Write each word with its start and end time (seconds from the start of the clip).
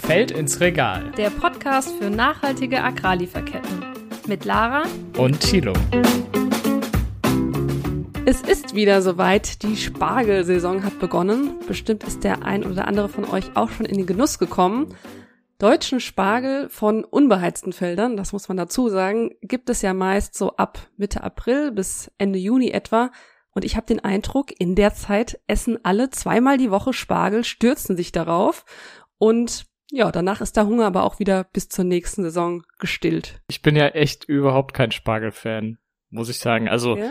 Feld 0.00 0.30
ins 0.32 0.60
Regal. 0.60 1.12
Der 1.16 1.30
Podcast 1.30 1.94
für 1.96 2.10
nachhaltige 2.10 2.82
Agrarlieferketten. 2.82 3.84
Mit 4.26 4.44
Lara 4.44 4.82
und 5.16 5.40
Thilo. 5.40 5.72
Es 8.24 8.40
ist 8.40 8.74
wieder 8.74 9.02
soweit. 9.02 9.62
Die 9.62 9.76
Spargelsaison 9.76 10.84
hat 10.84 10.98
begonnen. 10.98 11.58
Bestimmt 11.68 12.04
ist 12.04 12.24
der 12.24 12.44
ein 12.44 12.64
oder 12.64 12.88
andere 12.88 13.08
von 13.08 13.24
euch 13.24 13.56
auch 13.56 13.70
schon 13.70 13.86
in 13.86 13.98
den 13.98 14.06
Genuss 14.06 14.38
gekommen. 14.38 14.94
Deutschen 15.58 16.00
Spargel 16.00 16.68
von 16.68 17.04
unbeheizten 17.04 17.72
Feldern, 17.72 18.16
das 18.16 18.32
muss 18.32 18.48
man 18.48 18.56
dazu 18.56 18.88
sagen, 18.88 19.30
gibt 19.42 19.68
es 19.70 19.82
ja 19.82 19.92
meist 19.92 20.34
so 20.34 20.56
ab 20.56 20.78
Mitte 20.96 21.22
April 21.22 21.70
bis 21.70 22.10
Ende 22.18 22.38
Juni 22.38 22.70
etwa. 22.70 23.10
Und 23.52 23.64
ich 23.64 23.76
habe 23.76 23.86
den 23.86 24.00
Eindruck, 24.00 24.58
in 24.58 24.74
der 24.74 24.94
Zeit 24.94 25.40
essen 25.46 25.78
alle 25.82 26.10
zweimal 26.10 26.56
die 26.56 26.70
Woche 26.70 26.92
Spargel, 26.92 27.44
stürzen 27.44 27.96
sich 27.96 28.10
darauf 28.10 28.64
und 29.18 29.69
ja, 29.90 30.10
danach 30.12 30.40
ist 30.40 30.56
der 30.56 30.66
Hunger 30.66 30.86
aber 30.86 31.04
auch 31.04 31.18
wieder 31.18 31.44
bis 31.44 31.68
zur 31.68 31.84
nächsten 31.84 32.22
Saison 32.22 32.62
gestillt. 32.78 33.40
Ich 33.48 33.62
bin 33.62 33.76
ja 33.76 33.88
echt 33.88 34.24
überhaupt 34.24 34.74
kein 34.74 34.92
Spargel-Fan, 34.92 35.78
muss 36.10 36.28
ich 36.28 36.38
sagen. 36.38 36.68
Also 36.68 36.96
ja? 36.96 37.10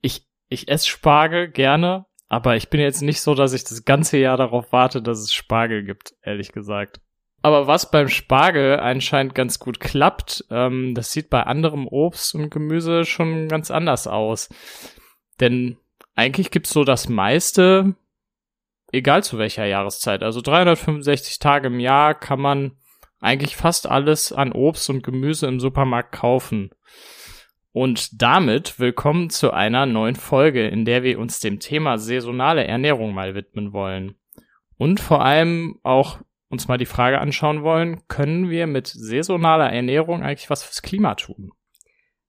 ich, 0.00 0.26
ich 0.48 0.68
esse 0.68 0.88
Spargel 0.88 1.48
gerne, 1.50 2.06
aber 2.28 2.56
ich 2.56 2.70
bin 2.70 2.80
jetzt 2.80 3.02
nicht 3.02 3.20
so, 3.20 3.34
dass 3.34 3.52
ich 3.52 3.64
das 3.64 3.84
ganze 3.84 4.18
Jahr 4.18 4.36
darauf 4.36 4.72
warte, 4.72 5.02
dass 5.02 5.20
es 5.20 5.32
Spargel 5.32 5.84
gibt, 5.84 6.14
ehrlich 6.22 6.52
gesagt. 6.52 7.00
Aber 7.40 7.66
was 7.66 7.90
beim 7.90 8.08
Spargel 8.08 8.80
anscheinend 8.80 9.34
ganz 9.34 9.58
gut 9.58 9.78
klappt, 9.78 10.44
ähm, 10.50 10.94
das 10.94 11.12
sieht 11.12 11.30
bei 11.30 11.44
anderem 11.44 11.86
Obst 11.86 12.34
und 12.34 12.50
Gemüse 12.50 13.04
schon 13.04 13.48
ganz 13.48 13.70
anders 13.70 14.06
aus. 14.06 14.48
Denn 15.40 15.76
eigentlich 16.16 16.50
gibt's 16.50 16.70
so 16.70 16.82
das 16.82 17.08
meiste, 17.08 17.94
egal 18.92 19.22
zu 19.22 19.38
welcher 19.38 19.64
Jahreszeit. 19.64 20.22
Also 20.22 20.40
365 20.40 21.38
Tage 21.38 21.68
im 21.68 21.80
Jahr 21.80 22.14
kann 22.14 22.40
man 22.40 22.72
eigentlich 23.20 23.56
fast 23.56 23.88
alles 23.88 24.32
an 24.32 24.52
Obst 24.52 24.88
und 24.90 25.02
Gemüse 25.02 25.46
im 25.46 25.60
Supermarkt 25.60 26.12
kaufen. 26.12 26.70
Und 27.72 28.22
damit 28.22 28.80
willkommen 28.80 29.30
zu 29.30 29.52
einer 29.52 29.86
neuen 29.86 30.16
Folge, 30.16 30.66
in 30.66 30.84
der 30.84 31.02
wir 31.02 31.18
uns 31.18 31.40
dem 31.40 31.60
Thema 31.60 31.98
saisonale 31.98 32.64
Ernährung 32.64 33.12
mal 33.14 33.34
widmen 33.34 33.72
wollen. 33.72 34.16
Und 34.78 35.00
vor 35.00 35.24
allem 35.24 35.78
auch 35.82 36.18
uns 36.48 36.66
mal 36.66 36.78
die 36.78 36.86
Frage 36.86 37.20
anschauen 37.20 37.62
wollen, 37.62 38.00
können 38.08 38.48
wir 38.48 38.66
mit 38.66 38.86
saisonaler 38.86 39.70
Ernährung 39.70 40.22
eigentlich 40.22 40.50
was 40.50 40.62
fürs 40.62 40.82
Klima 40.82 41.14
tun? 41.14 41.52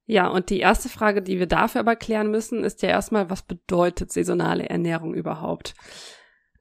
Ja, 0.06 0.28
und 0.28 0.50
die 0.50 0.60
erste 0.60 0.90
Frage, 0.90 1.22
die 1.22 1.40
wir 1.40 1.46
dafür 1.46 1.82
aber 1.82 1.96
klären 1.96 2.32
müssen, 2.32 2.64
ist 2.64 2.82
ja 2.82 2.90
erstmal, 2.90 3.30
was 3.30 3.44
bedeutet 3.44 4.12
saisonale 4.12 4.68
Ernährung 4.68 5.14
überhaupt? 5.14 5.74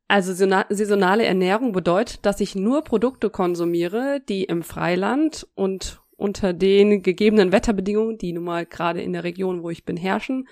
Also 0.09 0.33
saisonale 0.33 1.27
Ernährung 1.27 1.73
bedeutet, 1.73 2.25
dass 2.25 2.41
ich 2.41 2.55
nur 2.55 2.83
Produkte 2.83 3.29
konsumiere, 3.29 4.21
die 4.27 4.45
im 4.45 4.63
Freiland 4.63 5.47
und 5.55 6.01
unter 6.17 6.55
den 6.55 7.03
gegebenen 7.03 7.53
Wetterbedingungen, 7.53 8.17
die 8.17 8.33
nun 8.33 8.45
mal 8.45 8.65
gerade 8.65 9.03
in 9.03 9.13
der 9.13 9.23
Region, 9.23 9.63
wo 9.63 9.69
ich 9.69 9.85
bin, 9.85 9.99
herrschen, 9.99 10.49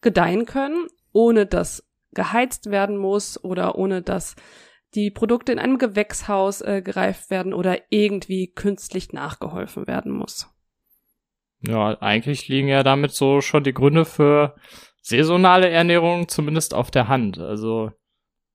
gedeihen 0.00 0.46
können, 0.46 0.86
ohne 1.12 1.46
dass 1.46 1.84
geheizt 2.14 2.70
werden 2.70 2.96
muss 2.96 3.42
oder 3.42 3.76
ohne 3.76 4.02
dass 4.02 4.36
die 4.94 5.10
Produkte 5.10 5.52
in 5.52 5.58
einem 5.58 5.78
Gewächshaus 5.78 6.60
äh, 6.60 6.82
gereift 6.82 7.30
werden 7.30 7.54
oder 7.54 7.78
irgendwie 7.90 8.52
künstlich 8.52 9.12
nachgeholfen 9.12 9.86
werden 9.86 10.12
muss. 10.12 10.48
Ja, 11.60 12.00
eigentlich 12.00 12.48
liegen 12.48 12.68
ja 12.68 12.82
damit 12.82 13.12
so 13.12 13.40
schon 13.40 13.64
die 13.64 13.72
Gründe 13.72 14.04
für 14.04 14.54
saisonale 15.00 15.68
Ernährung 15.70 16.28
zumindest 16.28 16.74
auf 16.74 16.90
der 16.90 17.08
Hand. 17.08 17.38
Also 17.38 17.92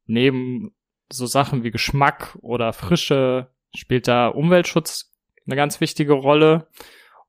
neben 0.07 0.73
so 1.09 1.25
Sachen 1.25 1.63
wie 1.63 1.71
Geschmack 1.71 2.37
oder 2.41 2.73
Frische 2.73 3.51
spielt 3.75 4.07
da 4.07 4.27
Umweltschutz 4.27 5.13
eine 5.45 5.55
ganz 5.55 5.79
wichtige 5.79 6.13
Rolle. 6.13 6.67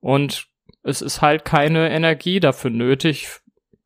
Und 0.00 0.48
es 0.82 1.02
ist 1.02 1.22
halt 1.22 1.44
keine 1.44 1.90
Energie 1.90 2.40
dafür 2.40 2.70
nötig, 2.70 3.28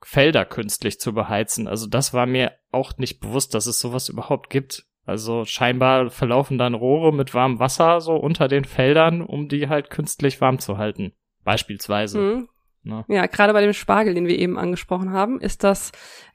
Felder 0.03 0.45
künstlich 0.45 0.99
zu 1.01 1.13
beheizen. 1.13 1.69
Also 1.69 1.87
das 1.87 2.13
war 2.13 2.27
mir 2.27 2.53
auch 2.71 2.97
nicht 2.99 3.21
bewusst, 3.21 3.55
dass 3.55 3.67
es 3.67 3.79
sowas 3.79 4.09
überhaupt 4.09 4.51
gibt. 4.51 4.87
Also 5.05 5.45
scheinbar 5.45 6.11
verlaufen 6.11 6.59
dann 6.59 6.75
Rohre 6.75 7.13
mit 7.13 7.35
warmem 7.35 7.59
Wasser 7.59 8.01
so 8.01 8.15
unter 8.15 8.49
den 8.49 8.65
Feldern, 8.65 9.21
um 9.21 9.49
die 9.49 9.69
halt 9.69 9.91
künstlich 9.91 10.41
warm 10.41 10.59
zu 10.59 10.79
halten. 10.79 11.13
Beispielsweise. 11.45 12.19
Mhm. 12.19 12.49
Ja. 12.85 13.05
ja, 13.09 13.27
gerade 13.27 13.53
bei 13.53 13.61
dem 13.61 13.73
Spargel, 13.73 14.15
den 14.15 14.27
wir 14.27 14.39
eben 14.39 14.59
angesprochen 14.59 15.13
haben, 15.13 15.41
ist 15.41 15.63
das, 15.63 15.93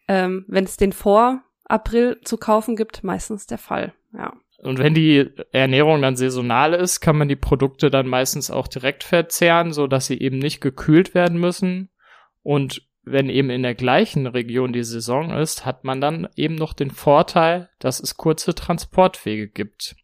ähm, 0.07 0.45
wenn 0.47 0.63
es 0.63 0.77
den 0.77 0.93
vor 0.93 1.43
April 1.67 2.19
zu 2.23 2.37
kaufen 2.37 2.75
gibt, 2.75 3.03
meistens 3.03 3.47
der 3.47 3.57
Fall. 3.57 3.93
Ja. 4.13 4.33
Und 4.59 4.79
wenn 4.79 4.93
die 4.93 5.29
Ernährung 5.51 6.01
dann 6.01 6.15
saisonal 6.15 6.73
ist, 6.73 6.99
kann 6.99 7.17
man 7.17 7.27
die 7.27 7.35
Produkte 7.35 7.91
dann 7.91 8.07
meistens 8.07 8.49
auch 8.49 8.67
direkt 8.67 9.03
verzehren, 9.03 9.71
so 9.71 9.85
dass 9.87 10.07
sie 10.07 10.19
eben 10.19 10.39
nicht 10.39 10.61
gekühlt 10.61 11.13
werden 11.13 11.39
müssen. 11.39 11.89
Und 12.41 12.87
wenn 13.03 13.29
eben 13.29 13.49
in 13.49 13.63
der 13.63 13.75
gleichen 13.75 14.25
Region 14.27 14.73
die 14.73 14.83
Saison 14.83 15.31
ist, 15.31 15.65
hat 15.65 15.83
man 15.83 16.01
dann 16.01 16.27
eben 16.35 16.55
noch 16.55 16.73
den 16.73 16.91
Vorteil, 16.91 17.69
dass 17.79 17.99
es 17.99 18.17
kurze 18.17 18.55
Transportwege 18.55 19.47
gibt. 19.47 19.95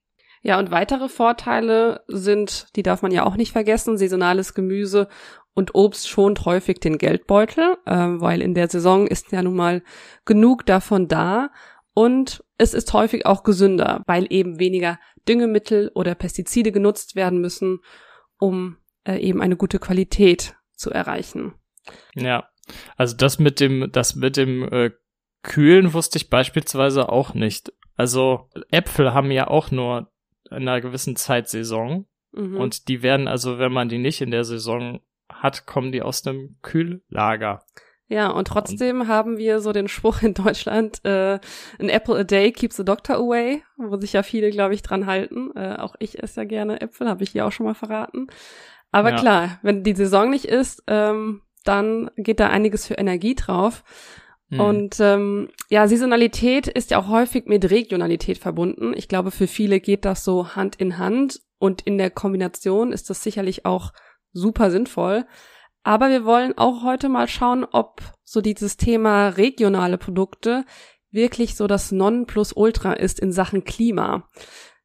Ja, 0.42 0.60
und 0.60 0.72
weitere 0.72 1.08
Vorteile 1.08 2.04
sind, 2.08 2.68
die 2.76 2.84
darf 2.84 3.02
man 3.02 3.12
ja 3.12 3.26
auch 3.26 3.38
nicht 3.38 3.54
vergessen, 3.54 3.98
saisonales 3.98 4.54
Gemüse 4.54 5.08
und 5.54 5.76
Obst 5.76 6.10
schont 6.10 6.46
häufig 6.46 6.80
den 6.80 6.98
Geldbeutel, 6.98 7.78
äh, 7.86 7.96
weil 7.96 8.42
in 8.42 8.54
der 8.54 8.70
Saison 8.70 9.08
ist 9.08 9.32
ja 9.32 9.42
nun 9.42 9.56
mal 9.56 9.84
genug 10.26 10.66
davon 10.66 11.08
da. 11.08 11.52
Und 11.94 12.44
es 12.58 12.74
ist 12.74 12.92
häufig 12.94 13.26
auch 13.26 13.44
gesünder, 13.44 14.02
weil 14.08 14.26
eben 14.32 14.60
weniger 14.60 15.00
Düngemittel 15.28 15.92
oder 15.94 16.16
Pestizide 16.16 16.72
genutzt 16.72 17.16
werden 17.16 17.40
müssen, 17.40 17.80
um 18.40 18.78
äh, 19.06 19.18
eben 19.18 19.42
eine 19.42 19.56
gute 19.56 19.78
Qualität 19.78 20.56
zu 20.76 20.90
erreichen. 20.90 21.54
Ja, 22.16 22.50
also 22.98 23.16
das 23.16 23.38
mit 23.38 23.60
dem, 23.60 23.92
das 23.92 24.16
mit 24.16 24.38
dem 24.38 24.64
äh, 24.64 24.92
Kühlen 25.44 25.94
wusste 25.94 26.18
ich 26.18 26.30
beispielsweise 26.30 27.10
auch 27.10 27.34
nicht. 27.34 27.74
Also 27.96 28.50
Äpfel 28.72 29.14
haben 29.14 29.30
ja 29.30 29.48
auch 29.48 29.70
nur 29.70 30.12
in 30.50 30.68
einer 30.68 30.82
gewissen 30.82 31.16
Zeit 31.16 31.50
Saison. 31.50 32.08
Mhm. 32.32 32.58
Und 32.58 32.88
die 32.88 33.04
werden 33.04 33.28
also, 33.28 33.60
wenn 33.60 33.72
man 33.72 33.90
die 33.90 34.00
nicht 34.00 34.22
in 34.22 34.32
der 34.32 34.46
Saison 34.46 35.02
hat, 35.44 35.68
kommen 35.68 35.92
die 35.92 36.02
aus 36.02 36.26
einem 36.26 36.56
Kühllager. 36.62 37.64
Ja, 38.08 38.30
und 38.30 38.48
trotzdem 38.48 39.08
haben 39.08 39.38
wir 39.38 39.60
so 39.60 39.72
den 39.72 39.88
Spruch 39.88 40.22
in 40.22 40.34
Deutschland, 40.34 41.04
äh, 41.04 41.40
an 41.80 41.90
apple 41.90 42.16
a 42.16 42.24
day 42.24 42.52
keeps 42.52 42.78
the 42.78 42.86
doctor 42.86 43.18
away, 43.18 43.64
wo 43.78 44.00
sich 44.00 44.14
ja 44.14 44.24
viele, 44.24 44.50
glaube 44.52 44.74
ich, 44.74 44.82
dran 44.82 45.06
halten. 45.06 45.52
Äh, 45.56 45.76
auch 45.76 45.96
ich 46.00 46.22
esse 46.22 46.42
ja 46.42 46.46
gerne 46.46 46.82
Äpfel, 46.82 47.10
habe 47.10 47.24
ich 47.24 47.32
hier 47.32 47.46
auch 47.46 47.52
schon 47.52 47.66
mal 47.66 47.76
verraten. 47.76 48.28
Aber 48.92 49.12
ja. 49.12 49.16
klar, 49.18 49.60
wenn 49.64 49.84
die 49.84 49.96
Saison 49.96 50.30
nicht 50.30 50.46
ist, 50.46 50.84
ähm, 50.88 51.42
dann 51.64 52.12
geht 52.16 52.40
da 52.40 52.50
einiges 52.50 52.86
für 52.86 52.96
Energie 52.96 53.36
drauf. 53.36 53.84
Hm. 54.50 54.60
Und 54.60 55.00
ähm, 55.00 55.50
ja, 55.70 55.88
Saisonalität 55.88 56.68
ist 56.68 56.92
ja 56.92 57.00
auch 57.00 57.08
häufig 57.08 57.48
mit 57.48 57.70
Regionalität 57.70 58.38
verbunden. 58.38 58.94
Ich 58.96 59.08
glaube, 59.08 59.32
für 59.32 59.48
viele 59.48 59.80
geht 59.80 60.06
das 60.06 60.24
so 60.24 60.56
Hand 60.56 60.76
in 60.76 60.98
Hand 60.98 61.42
und 61.58 61.82
in 61.82 61.98
der 61.98 62.12
Kombination 62.12 62.92
ist 62.92 63.10
das 63.10 63.24
sicherlich 63.24 63.66
auch 63.66 63.94
super 64.34 64.72
sinnvoll. 64.72 65.26
Aber 65.84 66.10
wir 66.10 66.26
wollen 66.26 66.58
auch 66.58 66.84
heute 66.84 67.10
mal 67.10 67.28
schauen, 67.28 67.66
ob 67.66 68.02
so 68.24 68.42
dieses 68.42 68.78
Thema 68.78 69.30
regionale 69.30 69.98
Produkte 69.98 70.66
wirklich 71.12 71.56
so 71.56 71.68
das 71.68 71.92
Nonplusultra 71.92 72.94
ist 72.94 73.20
in 73.20 73.32
Sachen 73.32 73.64
Klima. 73.64 74.30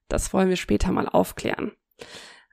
Das 0.09 0.33
wollen 0.33 0.49
wir 0.49 0.57
später 0.57 0.93
mal 0.93 1.09
aufklären. 1.09 1.73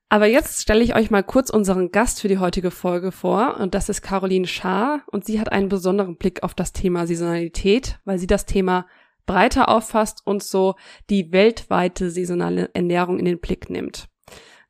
Aber 0.08 0.28
jetzt 0.28 0.62
stelle 0.62 0.84
ich 0.84 0.96
euch 0.96 1.10
mal 1.10 1.24
kurz 1.24 1.50
unseren 1.50 1.92
Gast 1.92 2.22
für 2.22 2.28
die 2.28 2.38
heutige 2.38 2.72
Folge 2.72 3.12
vor. 3.12 3.58
Und 3.60 3.74
das 3.74 3.90
ist 3.90 4.02
Caroline 4.02 4.48
Schaar. 4.48 5.04
Und 5.08 5.26
sie 5.26 5.40
hat 5.40 5.52
einen 5.52 5.68
besonderen 5.68 6.18
Blick 6.18 6.44
auf 6.44 6.54
das 6.54 6.74
Thema 6.74 7.08
Saisonalität, 7.08 8.00
weil 8.06 8.20
sie 8.20 8.28
das 8.28 8.46
Thema 8.46 8.86
breiter 9.26 9.70
auffasst 9.70 10.22
und 10.26 10.44
so 10.44 10.76
die 11.10 11.32
weltweite 11.32 12.12
saisonale 12.12 12.70
Ernährung 12.74 13.18
in 13.18 13.26
den 13.26 13.40
Blick 13.40 13.70
nimmt. 13.70 14.08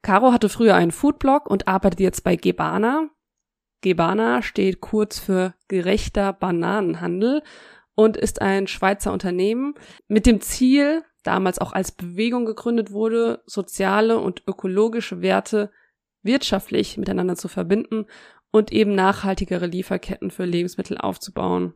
Caro 0.05 0.31
hatte 0.31 0.49
früher 0.49 0.75
einen 0.75 0.91
Foodblog 0.91 1.49
und 1.49 1.67
arbeitet 1.67 1.99
jetzt 1.99 2.23
bei 2.23 2.35
Gebana. 2.35 3.09
Gebana 3.81 4.43
steht 4.43 4.79
kurz 4.79 5.17
für 5.17 5.55
gerechter 5.67 6.31
Bananenhandel 6.31 7.41
und 7.95 8.15
ist 8.15 8.39
ein 8.39 8.67
Schweizer 8.67 9.11
Unternehmen 9.11 9.73
mit 10.07 10.27
dem 10.27 10.41
Ziel, 10.41 11.03
damals 11.23 11.57
auch 11.57 11.73
als 11.73 11.91
Bewegung 11.91 12.45
gegründet 12.45 12.91
wurde, 12.91 13.41
soziale 13.47 14.19
und 14.19 14.43
ökologische 14.45 15.23
Werte 15.23 15.71
wirtschaftlich 16.21 16.97
miteinander 16.97 17.35
zu 17.35 17.47
verbinden 17.47 18.05
und 18.51 18.71
eben 18.71 18.93
nachhaltigere 18.93 19.65
Lieferketten 19.65 20.29
für 20.29 20.45
Lebensmittel 20.45 20.99
aufzubauen. 20.99 21.73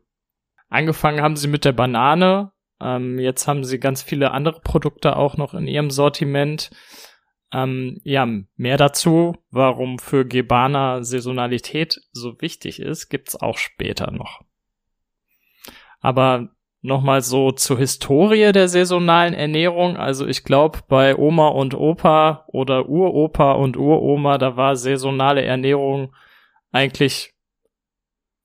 Angefangen 0.68 1.20
haben 1.20 1.34
sie 1.34 1.48
mit 1.48 1.64
der 1.64 1.72
Banane, 1.72 2.52
ähm, 2.80 3.18
jetzt 3.18 3.48
haben 3.48 3.64
sie 3.64 3.80
ganz 3.80 4.02
viele 4.02 4.30
andere 4.30 4.60
Produkte 4.60 5.16
auch 5.16 5.36
noch 5.36 5.52
in 5.52 5.66
ihrem 5.66 5.90
Sortiment. 5.90 6.70
Ähm, 7.52 8.00
ja, 8.04 8.28
mehr 8.56 8.76
dazu, 8.76 9.36
warum 9.50 9.98
für 9.98 10.24
Gebana 10.24 11.02
Saisonalität 11.02 12.00
so 12.12 12.40
wichtig 12.40 12.80
ist, 12.80 13.08
gibt's 13.08 13.34
auch 13.34 13.58
später 13.58 14.10
noch. 14.12 14.42
Aber 16.00 16.50
nochmal 16.82 17.22
so 17.22 17.50
zur 17.52 17.78
Historie 17.78 18.52
der 18.52 18.68
saisonalen 18.68 19.34
Ernährung. 19.34 19.96
Also 19.96 20.26
ich 20.26 20.44
glaube, 20.44 20.80
bei 20.88 21.16
Oma 21.16 21.48
und 21.48 21.74
Opa 21.74 22.44
oder 22.48 22.88
Uropa 22.88 23.52
und 23.52 23.76
Uroma, 23.76 24.38
da 24.38 24.56
war 24.56 24.76
saisonale 24.76 25.42
Ernährung 25.42 26.14
eigentlich 26.72 27.34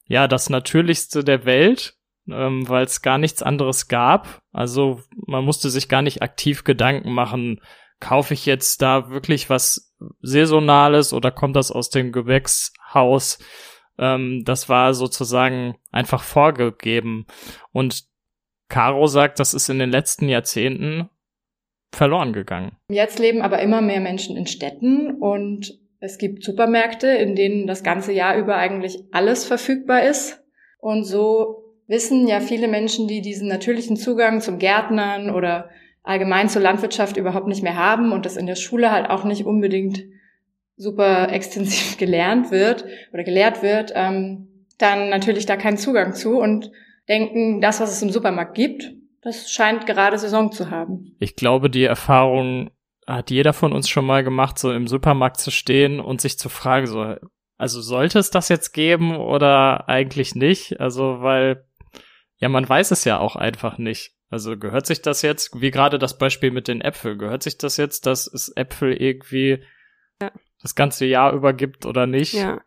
ja 0.07 0.27
das 0.27 0.49
Natürlichste 0.49 1.23
der 1.23 1.45
Welt, 1.45 1.95
ähm, 2.27 2.67
weil 2.67 2.85
es 2.85 3.01
gar 3.01 3.17
nichts 3.17 3.41
anderes 3.41 3.87
gab. 3.87 4.41
Also 4.51 5.01
man 5.11 5.45
musste 5.45 5.69
sich 5.69 5.87
gar 5.87 6.01
nicht 6.01 6.21
aktiv 6.21 6.63
Gedanken 6.63 7.11
machen, 7.11 7.61
kaufe 7.99 8.33
ich 8.33 8.45
jetzt 8.45 8.81
da 8.81 9.09
wirklich 9.09 9.49
was 9.49 9.93
Saisonales 10.21 11.13
oder 11.13 11.31
kommt 11.31 11.55
das 11.55 11.71
aus 11.71 11.89
dem 11.89 12.11
Gewächshaus? 12.11 13.39
Ähm, 13.97 14.43
das 14.45 14.69
war 14.69 14.93
sozusagen 14.93 15.75
einfach 15.91 16.23
vorgegeben. 16.23 17.25
Und 17.71 18.05
Caro 18.67 19.07
sagt, 19.07 19.39
das 19.39 19.53
ist 19.53 19.69
in 19.69 19.79
den 19.79 19.91
letzten 19.91 20.27
Jahrzehnten 20.27 21.09
verloren 21.91 22.33
gegangen. 22.33 22.75
Jetzt 22.89 23.19
leben 23.19 23.41
aber 23.41 23.59
immer 23.59 23.81
mehr 23.81 24.01
Menschen 24.01 24.35
in 24.35 24.47
Städten 24.47 25.11
und 25.11 25.79
es 25.99 26.17
gibt 26.17 26.43
Supermärkte, 26.43 27.07
in 27.07 27.35
denen 27.35 27.67
das 27.67 27.83
ganze 27.83 28.11
Jahr 28.11 28.37
über 28.37 28.57
eigentlich 28.57 28.99
alles 29.11 29.45
verfügbar 29.45 30.03
ist. 30.03 30.43
Und 30.79 31.05
so 31.05 31.63
wissen 31.87 32.27
ja 32.27 32.41
viele 32.41 32.67
Menschen, 32.67 33.07
die 33.07 33.21
diesen 33.21 33.47
natürlichen 33.47 33.95
Zugang 33.95 34.41
zum 34.41 34.59
Gärtnern 34.59 35.29
oder 35.29 35.69
allgemein 36.05 36.49
zur 36.49 36.61
Landwirtschaft 36.61 37.17
überhaupt 37.17 37.47
nicht 37.47 37.63
mehr 37.63 37.75
haben 37.75 38.11
und 38.11 38.25
das 38.25 38.37
in 38.37 38.45
der 38.45 38.55
Schule 38.55 38.91
halt 38.91 39.09
auch 39.09 39.23
nicht 39.23 39.45
unbedingt 39.45 40.03
super 40.77 41.31
extensiv 41.31 41.97
gelernt 41.97 42.51
wird 42.51 42.85
oder 43.13 43.23
gelehrt 43.23 43.63
wird, 43.63 43.91
ähm, 43.95 44.47
dann 44.77 45.09
natürlich 45.09 45.45
da 45.45 45.57
keinen 45.57 45.77
Zugang 45.77 46.13
zu 46.13 46.39
und 46.39 46.71
denken, 47.07 47.61
das, 47.61 47.79
was 47.79 47.91
es 47.91 48.01
im 48.01 48.09
Supermarkt 48.09 48.55
gibt, 48.55 48.93
das 49.21 49.51
scheint 49.51 49.85
gerade 49.87 50.17
Saison 50.17 50.51
zu 50.51 50.69
haben. 50.69 51.15
Ich 51.19 51.35
glaube, 51.35 51.69
die 51.69 51.83
Erfahrung 51.83 52.69
hat 53.07 53.31
jeder 53.31 53.53
von 53.53 53.73
uns 53.73 53.89
schon 53.89 54.05
mal 54.05 54.23
gemacht, 54.23 54.59
so 54.59 54.71
im 54.71 54.87
Supermarkt 54.87 55.39
zu 55.39 55.51
stehen 55.51 55.99
und 55.99 56.21
sich 56.21 56.37
zu 56.37 56.49
fragen, 56.49 56.87
so, 56.87 57.15
also 57.57 57.81
sollte 57.81 58.19
es 58.19 58.31
das 58.31 58.49
jetzt 58.49 58.71
geben 58.71 59.15
oder 59.15 59.87
eigentlich 59.87 60.35
nicht? 60.35 60.79
Also, 60.79 61.21
weil, 61.21 61.65
ja, 62.37 62.49
man 62.49 62.67
weiß 62.67 62.91
es 62.91 63.05
ja 63.05 63.19
auch 63.19 63.35
einfach 63.35 63.77
nicht. 63.77 64.14
Also 64.29 64.57
gehört 64.57 64.85
sich 64.85 65.01
das 65.01 65.21
jetzt, 65.21 65.61
wie 65.61 65.71
gerade 65.71 65.99
das 65.99 66.17
Beispiel 66.17 66.51
mit 66.51 66.67
den 66.67 66.81
Äpfeln, 66.81 67.17
gehört 67.17 67.43
sich 67.43 67.57
das 67.57 67.77
jetzt, 67.77 68.05
dass 68.05 68.27
es 68.27 68.51
Äpfel 68.55 68.93
irgendwie 68.93 69.63
ja. 70.21 70.31
das 70.61 70.75
ganze 70.75 71.05
Jahr 71.05 71.33
über 71.33 71.53
gibt 71.53 71.85
oder 71.85 72.07
nicht? 72.07 72.33
Ja. 72.33 72.61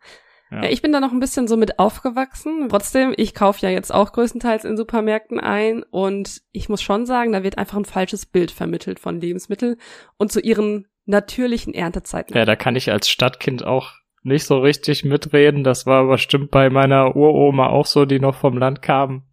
Ja. 0.51 0.63
ja. 0.63 0.69
ich 0.69 0.81
bin 0.81 0.91
da 0.91 0.99
noch 0.99 1.11
ein 1.11 1.19
bisschen 1.19 1.47
so 1.47 1.57
mit 1.57 1.77
aufgewachsen. 1.77 2.69
Trotzdem, 2.69 3.13
ich 3.15 3.35
kaufe 3.35 3.65
ja 3.65 3.71
jetzt 3.71 3.93
auch 3.93 4.13
größtenteils 4.13 4.65
in 4.65 4.77
Supermärkten 4.77 5.39
ein 5.39 5.83
und 5.83 6.41
ich 6.51 6.69
muss 6.69 6.81
schon 6.81 7.05
sagen, 7.05 7.33
da 7.33 7.43
wird 7.43 7.57
einfach 7.57 7.77
ein 7.77 7.85
falsches 7.85 8.25
Bild 8.25 8.51
vermittelt 8.51 8.99
von 8.99 9.19
Lebensmitteln 9.19 9.75
und 10.17 10.31
zu 10.31 10.39
ihren 10.39 10.87
natürlichen 11.05 11.73
Erntezeiten. 11.73 12.35
Ja, 12.35 12.45
da 12.45 12.55
kann 12.55 12.75
ich 12.75 12.91
als 12.91 13.09
Stadtkind 13.09 13.65
auch 13.65 13.93
nicht 14.23 14.45
so 14.45 14.59
richtig 14.59 15.03
mitreden. 15.03 15.63
Das 15.63 15.85
war 15.85 16.07
bestimmt 16.07 16.51
bei 16.51 16.69
meiner 16.69 17.15
Uroma 17.15 17.67
auch 17.67 17.85
so, 17.85 18.05
die 18.05 18.19
noch 18.19 18.35
vom 18.35 18.57
Land 18.57 18.81
kam. 18.81 19.23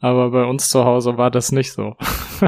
Aber 0.00 0.30
bei 0.30 0.44
uns 0.44 0.70
zu 0.70 0.84
Hause 0.84 1.18
war 1.18 1.30
das 1.30 1.52
nicht 1.52 1.72
so. 1.72 1.94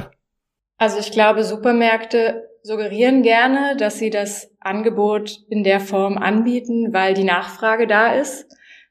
also 0.78 0.98
ich 0.98 1.12
glaube, 1.12 1.44
Supermärkte 1.44 2.48
suggerieren 2.62 3.22
gerne, 3.22 3.76
dass 3.76 3.98
sie 3.98 4.10
das 4.10 4.50
Angebot 4.60 5.38
in 5.48 5.64
der 5.64 5.80
Form 5.80 6.16
anbieten, 6.16 6.92
weil 6.92 7.14
die 7.14 7.24
Nachfrage 7.24 7.86
da 7.86 8.14
ist 8.14 8.46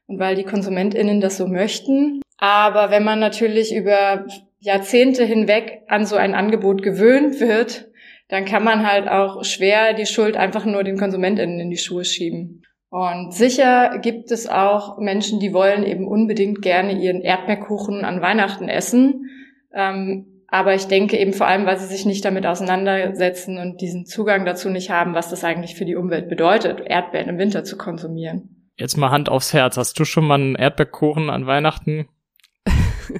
und 0.06 0.18
weil 0.18 0.36
die 0.36 0.44
KonsumentInnen 0.44 1.20
das 1.20 1.36
so 1.36 1.46
möchten. 1.46 2.20
Aber 2.38 2.90
wenn 2.90 3.04
man 3.04 3.18
natürlich 3.18 3.74
über 3.74 4.26
Jahrzehnte 4.60 5.24
hinweg 5.24 5.82
an 5.88 6.06
so 6.06 6.16
ein 6.16 6.34
Angebot 6.34 6.82
gewöhnt 6.82 7.40
wird, 7.40 7.88
dann 8.28 8.44
kann 8.44 8.64
man 8.64 8.86
halt 8.86 9.08
auch 9.08 9.44
schwer 9.44 9.92
die 9.92 10.06
Schuld 10.06 10.36
einfach 10.36 10.64
nur 10.64 10.84
den 10.84 10.98
KonsumentInnen 10.98 11.60
in 11.60 11.70
die 11.70 11.76
Schuhe 11.76 12.04
schieben. 12.04 12.62
Und 12.92 13.32
sicher 13.32 14.00
gibt 14.02 14.30
es 14.32 14.46
auch 14.46 14.98
Menschen, 14.98 15.40
die 15.40 15.54
wollen 15.54 15.82
eben 15.82 16.06
unbedingt 16.06 16.60
gerne 16.60 16.92
ihren 16.92 17.22
Erdbeerkuchen 17.22 18.04
an 18.04 18.20
Weihnachten 18.20 18.68
essen. 18.68 19.30
Ähm, 19.72 20.44
aber 20.46 20.74
ich 20.74 20.88
denke 20.88 21.16
eben 21.16 21.32
vor 21.32 21.46
allem, 21.46 21.64
weil 21.64 21.78
sie 21.78 21.86
sich 21.86 22.04
nicht 22.04 22.22
damit 22.22 22.44
auseinandersetzen 22.44 23.56
und 23.56 23.80
diesen 23.80 24.04
Zugang 24.04 24.44
dazu 24.44 24.68
nicht 24.68 24.90
haben, 24.90 25.14
was 25.14 25.30
das 25.30 25.42
eigentlich 25.42 25.74
für 25.74 25.86
die 25.86 25.96
Umwelt 25.96 26.28
bedeutet, 26.28 26.82
Erdbeeren 26.84 27.30
im 27.30 27.38
Winter 27.38 27.64
zu 27.64 27.78
konsumieren. 27.78 28.70
Jetzt 28.76 28.98
mal 28.98 29.10
Hand 29.10 29.30
aufs 29.30 29.54
Herz. 29.54 29.78
Hast 29.78 29.98
du 29.98 30.04
schon 30.04 30.26
mal 30.26 30.34
einen 30.34 30.54
Erdbeerkuchen 30.54 31.30
an 31.30 31.46
Weihnachten 31.46 32.08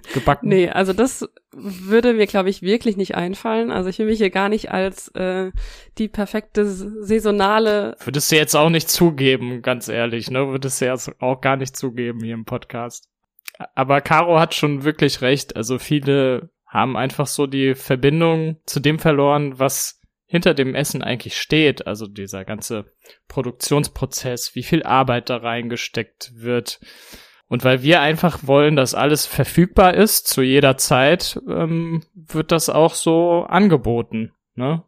gebacken? 0.14 0.48
nee, 0.48 0.68
also 0.68 0.92
das 0.92 1.28
würde 1.52 2.14
mir, 2.14 2.26
glaube 2.26 2.50
ich, 2.50 2.62
wirklich 2.62 2.96
nicht 2.96 3.14
einfallen. 3.14 3.70
Also 3.70 3.88
ich 3.88 3.98
will 3.98 4.06
mich 4.06 4.18
hier 4.18 4.30
gar 4.30 4.48
nicht 4.48 4.70
als 4.70 5.08
äh, 5.08 5.50
die 5.98 6.08
perfekte 6.08 6.66
saisonale. 6.66 7.96
Würdest 8.04 8.32
du 8.32 8.36
jetzt 8.36 8.54
auch 8.54 8.70
nicht 8.70 8.88
zugeben, 8.88 9.62
ganz 9.62 9.88
ehrlich, 9.88 10.30
ne? 10.30 10.48
Würdest 10.48 10.80
du 10.80 10.86
jetzt 10.86 11.10
auch 11.20 11.40
gar 11.40 11.56
nicht 11.56 11.76
zugeben 11.76 12.20
hier 12.22 12.34
im 12.34 12.44
Podcast. 12.44 13.08
Aber 13.74 14.00
Caro 14.00 14.38
hat 14.40 14.54
schon 14.54 14.84
wirklich 14.84 15.20
recht. 15.20 15.56
Also 15.56 15.78
viele 15.78 16.50
haben 16.66 16.96
einfach 16.96 17.26
so 17.26 17.46
die 17.46 17.74
Verbindung 17.74 18.56
zu 18.64 18.80
dem 18.80 18.98
verloren, 18.98 19.58
was 19.58 20.00
hinter 20.24 20.54
dem 20.54 20.74
Essen 20.74 21.02
eigentlich 21.02 21.36
steht. 21.36 21.86
Also 21.86 22.06
dieser 22.06 22.44
ganze 22.44 22.86
Produktionsprozess, 23.28 24.54
wie 24.54 24.62
viel 24.62 24.82
Arbeit 24.82 25.28
da 25.28 25.36
reingesteckt 25.36 26.32
wird. 26.34 26.80
Und 27.52 27.64
weil 27.64 27.82
wir 27.82 28.00
einfach 28.00 28.46
wollen, 28.46 28.76
dass 28.76 28.94
alles 28.94 29.26
verfügbar 29.26 29.93
ist 29.93 30.26
zu 30.26 30.40
jeder 30.40 30.78
Zeit, 30.78 31.38
ähm, 31.46 32.02
wird 32.14 32.50
das 32.50 32.70
auch 32.70 32.94
so 32.94 33.44
angeboten. 33.46 34.32
Ne? 34.54 34.82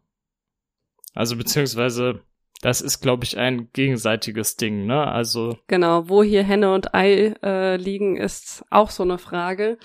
Also 1.13 1.37
beziehungsweise 1.37 2.21
das 2.63 2.81
ist, 2.81 3.01
glaube 3.01 3.23
ich, 3.23 3.37
ein 3.37 3.69
gegenseitiges 3.71 4.55
Ding, 4.55 4.87
ne? 4.87 5.05
Also 5.05 5.59
genau, 5.67 6.09
wo 6.09 6.23
hier 6.23 6.41
Henne 6.41 6.73
und 6.73 6.95
Ei 6.95 7.35
äh, 7.43 7.75
liegen, 7.75 8.17
ist 8.17 8.65
auch 8.71 8.89
so 8.89 9.03
eine 9.03 9.19
Frage. 9.19 9.77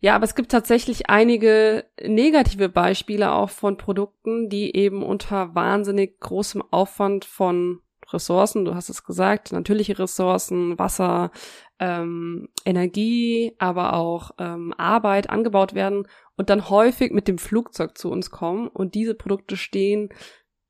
Ja, 0.00 0.14
aber 0.14 0.24
es 0.24 0.34
gibt 0.34 0.50
tatsächlich 0.50 1.10
einige 1.10 1.84
negative 2.02 2.70
Beispiele 2.70 3.32
auch 3.32 3.50
von 3.50 3.76
Produkten, 3.76 4.48
die 4.48 4.74
eben 4.74 5.02
unter 5.02 5.54
wahnsinnig 5.54 6.18
großem 6.20 6.62
Aufwand 6.70 7.26
von 7.26 7.82
Ressourcen, 8.12 8.64
du 8.64 8.74
hast 8.74 8.88
es 8.88 9.04
gesagt, 9.04 9.52
natürliche 9.52 9.98
Ressourcen, 9.98 10.78
Wasser, 10.78 11.30
ähm, 11.78 12.48
Energie, 12.64 13.54
aber 13.58 13.94
auch 13.94 14.32
ähm, 14.38 14.74
Arbeit 14.76 15.30
angebaut 15.30 15.74
werden 15.74 16.06
und 16.36 16.50
dann 16.50 16.70
häufig 16.70 17.12
mit 17.12 17.28
dem 17.28 17.38
Flugzeug 17.38 17.98
zu 17.98 18.10
uns 18.10 18.30
kommen 18.30 18.68
und 18.68 18.94
diese 18.94 19.14
Produkte 19.14 19.56
stehen 19.56 20.08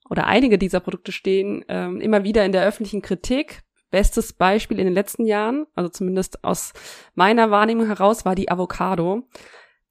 oder 0.08 0.26
einige 0.26 0.58
dieser 0.58 0.80
Produkte 0.80 1.12
stehen 1.12 1.64
ähm, 1.68 2.00
immer 2.00 2.24
wieder 2.24 2.44
in 2.44 2.52
der 2.52 2.64
öffentlichen 2.64 3.02
Kritik, 3.02 3.62
Bestes 3.90 4.32
Beispiel 4.32 4.80
in 4.80 4.86
den 4.86 4.94
letzten 4.94 5.24
Jahren, 5.24 5.66
also 5.74 5.88
zumindest 5.88 6.42
aus 6.42 6.72
meiner 7.14 7.52
Wahrnehmung 7.52 7.86
heraus, 7.86 8.24
war 8.24 8.34
die 8.34 8.50
Avocado. 8.50 9.28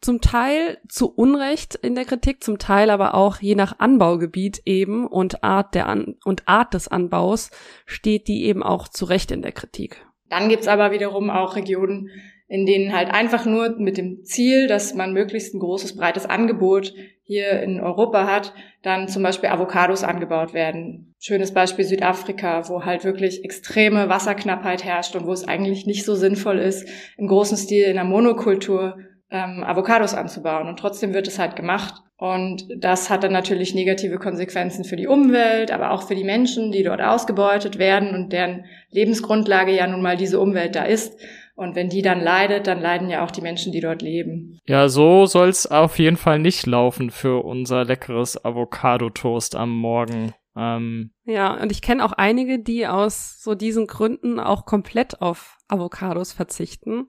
Zum 0.05 0.21
Teil 0.21 0.77
zu 0.87 1.11
Unrecht 1.11 1.73
in 1.73 1.95
der 1.95 2.05
Kritik, 2.05 2.43
zum 2.43 2.59
Teil 2.59 2.91
aber 2.91 3.15
auch 3.15 3.41
je 3.41 3.55
nach 3.55 3.79
Anbaugebiet 3.79 4.61
eben 4.63 5.07
und 5.07 5.43
Art 5.43 5.73
der 5.73 5.87
An 5.87 6.17
und 6.23 6.47
Art 6.47 6.75
des 6.75 6.87
Anbaus 6.87 7.49
steht 7.87 8.27
die 8.27 8.45
eben 8.45 8.61
auch 8.61 8.87
zu 8.87 9.05
Recht 9.05 9.31
in 9.31 9.41
der 9.41 9.51
Kritik. 9.51 10.05
Dann 10.29 10.47
gibt's 10.47 10.67
aber 10.67 10.91
wiederum 10.91 11.31
auch 11.31 11.55
Regionen, 11.55 12.11
in 12.47 12.67
denen 12.67 12.93
halt 12.93 13.11
einfach 13.11 13.47
nur 13.47 13.79
mit 13.79 13.97
dem 13.97 14.23
Ziel, 14.23 14.67
dass 14.67 14.93
man 14.93 15.11
möglichst 15.11 15.55
ein 15.55 15.59
großes, 15.59 15.95
breites 15.95 16.27
Angebot 16.27 16.93
hier 17.23 17.59
in 17.63 17.79
Europa 17.81 18.27
hat, 18.27 18.53
dann 18.83 19.07
zum 19.07 19.23
Beispiel 19.23 19.49
Avocados 19.49 20.03
angebaut 20.03 20.53
werden. 20.53 21.15
Schönes 21.17 21.51
Beispiel 21.51 21.83
Südafrika, 21.83 22.69
wo 22.69 22.85
halt 22.85 23.05
wirklich 23.05 23.43
extreme 23.43 24.07
Wasserknappheit 24.07 24.83
herrscht 24.83 25.15
und 25.15 25.25
wo 25.25 25.33
es 25.33 25.47
eigentlich 25.47 25.87
nicht 25.87 26.05
so 26.05 26.13
sinnvoll 26.13 26.59
ist, 26.59 26.87
im 27.17 27.25
großen 27.25 27.57
Stil 27.57 27.85
in 27.85 27.95
der 27.95 28.03
Monokultur 28.03 28.97
ähm, 29.29 29.63
Avocados 29.63 30.13
anzubauen. 30.13 30.67
Und 30.67 30.79
trotzdem 30.79 31.13
wird 31.13 31.27
es 31.27 31.39
halt 31.39 31.55
gemacht. 31.55 32.01
Und 32.17 32.67
das 32.77 33.09
hat 33.09 33.23
dann 33.23 33.33
natürlich 33.33 33.75
negative 33.75 34.17
Konsequenzen 34.17 34.85
für 34.85 34.95
die 34.95 35.07
Umwelt, 35.07 35.71
aber 35.71 35.91
auch 35.91 36.03
für 36.03 36.15
die 36.15 36.23
Menschen, 36.23 36.71
die 36.71 36.83
dort 36.83 37.01
ausgebeutet 37.01 37.77
werden 37.77 38.15
und 38.15 38.31
deren 38.31 38.65
Lebensgrundlage 38.89 39.75
ja 39.75 39.85
nun 39.85 40.01
mal 40.01 40.15
diese 40.15 40.39
Umwelt 40.39 40.75
da 40.75 40.83
ist. 40.83 41.19
Und 41.55 41.75
wenn 41.75 41.89
die 41.89 42.01
dann 42.01 42.21
leidet, 42.21 42.67
dann 42.67 42.81
leiden 42.81 43.09
ja 43.09 43.23
auch 43.23 43.31
die 43.31 43.41
Menschen, 43.41 43.71
die 43.71 43.79
dort 43.79 44.01
leben. 44.01 44.59
Ja, 44.65 44.89
so 44.89 45.25
soll's 45.25 45.67
auf 45.67 45.99
jeden 45.99 46.17
Fall 46.17 46.39
nicht 46.39 46.65
laufen 46.65 47.11
für 47.11 47.43
unser 47.43 47.85
leckeres 47.85 48.43
Avocado-Toast 48.43 49.55
am 49.55 49.75
Morgen. 49.75 50.33
Ähm, 50.57 51.11
ja, 51.25 51.53
und 51.53 51.71
ich 51.71 51.81
kenne 51.81 52.03
auch 52.03 52.13
einige, 52.13 52.59
die 52.59 52.87
aus 52.87 53.41
so 53.41 53.55
diesen 53.55 53.87
Gründen 53.87 54.39
auch 54.39 54.65
komplett 54.65 55.21
auf 55.21 55.57
Avocados 55.67 56.33
verzichten. 56.33 57.07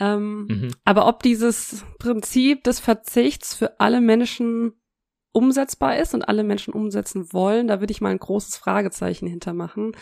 Ähm, 0.00 0.46
mhm. 0.46 0.70
Aber 0.84 1.06
ob 1.06 1.22
dieses 1.22 1.84
Prinzip 1.98 2.64
des 2.64 2.80
Verzichts 2.80 3.54
für 3.54 3.78
alle 3.78 4.00
Menschen 4.00 4.72
umsetzbar 5.32 5.98
ist 5.98 6.14
und 6.14 6.28
alle 6.28 6.42
Menschen 6.42 6.74
umsetzen 6.74 7.32
wollen, 7.32 7.68
da 7.68 7.80
würde 7.80 7.92
ich 7.92 8.00
mal 8.00 8.08
ein 8.08 8.18
großes 8.18 8.56
Fragezeichen 8.56 9.28
hintermachen. 9.28 9.92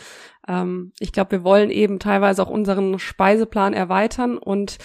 Ähm, 0.47 0.93
ich 0.99 1.11
glaube, 1.11 1.31
wir 1.31 1.43
wollen 1.43 1.69
eben 1.69 1.99
teilweise 1.99 2.41
auch 2.41 2.49
unseren 2.49 2.97
Speiseplan 2.97 3.73
erweitern 3.73 4.37
und 4.37 4.77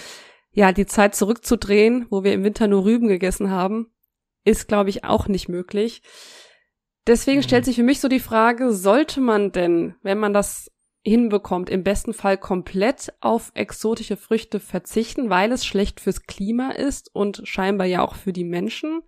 ja, 0.52 0.72
die 0.72 0.86
Zeit 0.86 1.14
zurückzudrehen, 1.14 2.06
wo 2.10 2.22
wir 2.22 2.32
im 2.32 2.44
Winter 2.44 2.68
nur 2.68 2.84
Rüben 2.84 3.08
gegessen 3.08 3.50
haben, 3.50 3.92
ist, 4.44 4.68
glaube 4.68 4.90
ich, 4.90 5.04
auch 5.04 5.28
nicht 5.28 5.48
möglich. 5.48 6.02
Deswegen 7.06 7.38
mhm. 7.38 7.42
stellt 7.42 7.64
sich 7.64 7.76
für 7.76 7.82
mich 7.82 8.00
so 8.00 8.08
die 8.08 8.20
Frage, 8.20 8.72
sollte 8.72 9.20
man 9.20 9.52
denn, 9.52 9.94
wenn 10.02 10.18
man 10.18 10.32
das 10.32 10.70
hinbekommt, 11.04 11.70
im 11.70 11.84
besten 11.84 12.14
Fall 12.14 12.38
komplett 12.38 13.12
auf 13.20 13.52
exotische 13.54 14.16
Früchte 14.16 14.58
verzichten, 14.58 15.30
weil 15.30 15.52
es 15.52 15.66
schlecht 15.66 16.00
fürs 16.00 16.22
Klima 16.22 16.70
ist 16.70 17.14
und 17.14 17.42
scheinbar 17.44 17.86
ja 17.86 18.02
auch 18.02 18.14
für 18.14 18.32
die 18.32 18.44
Menschen? 18.44 19.02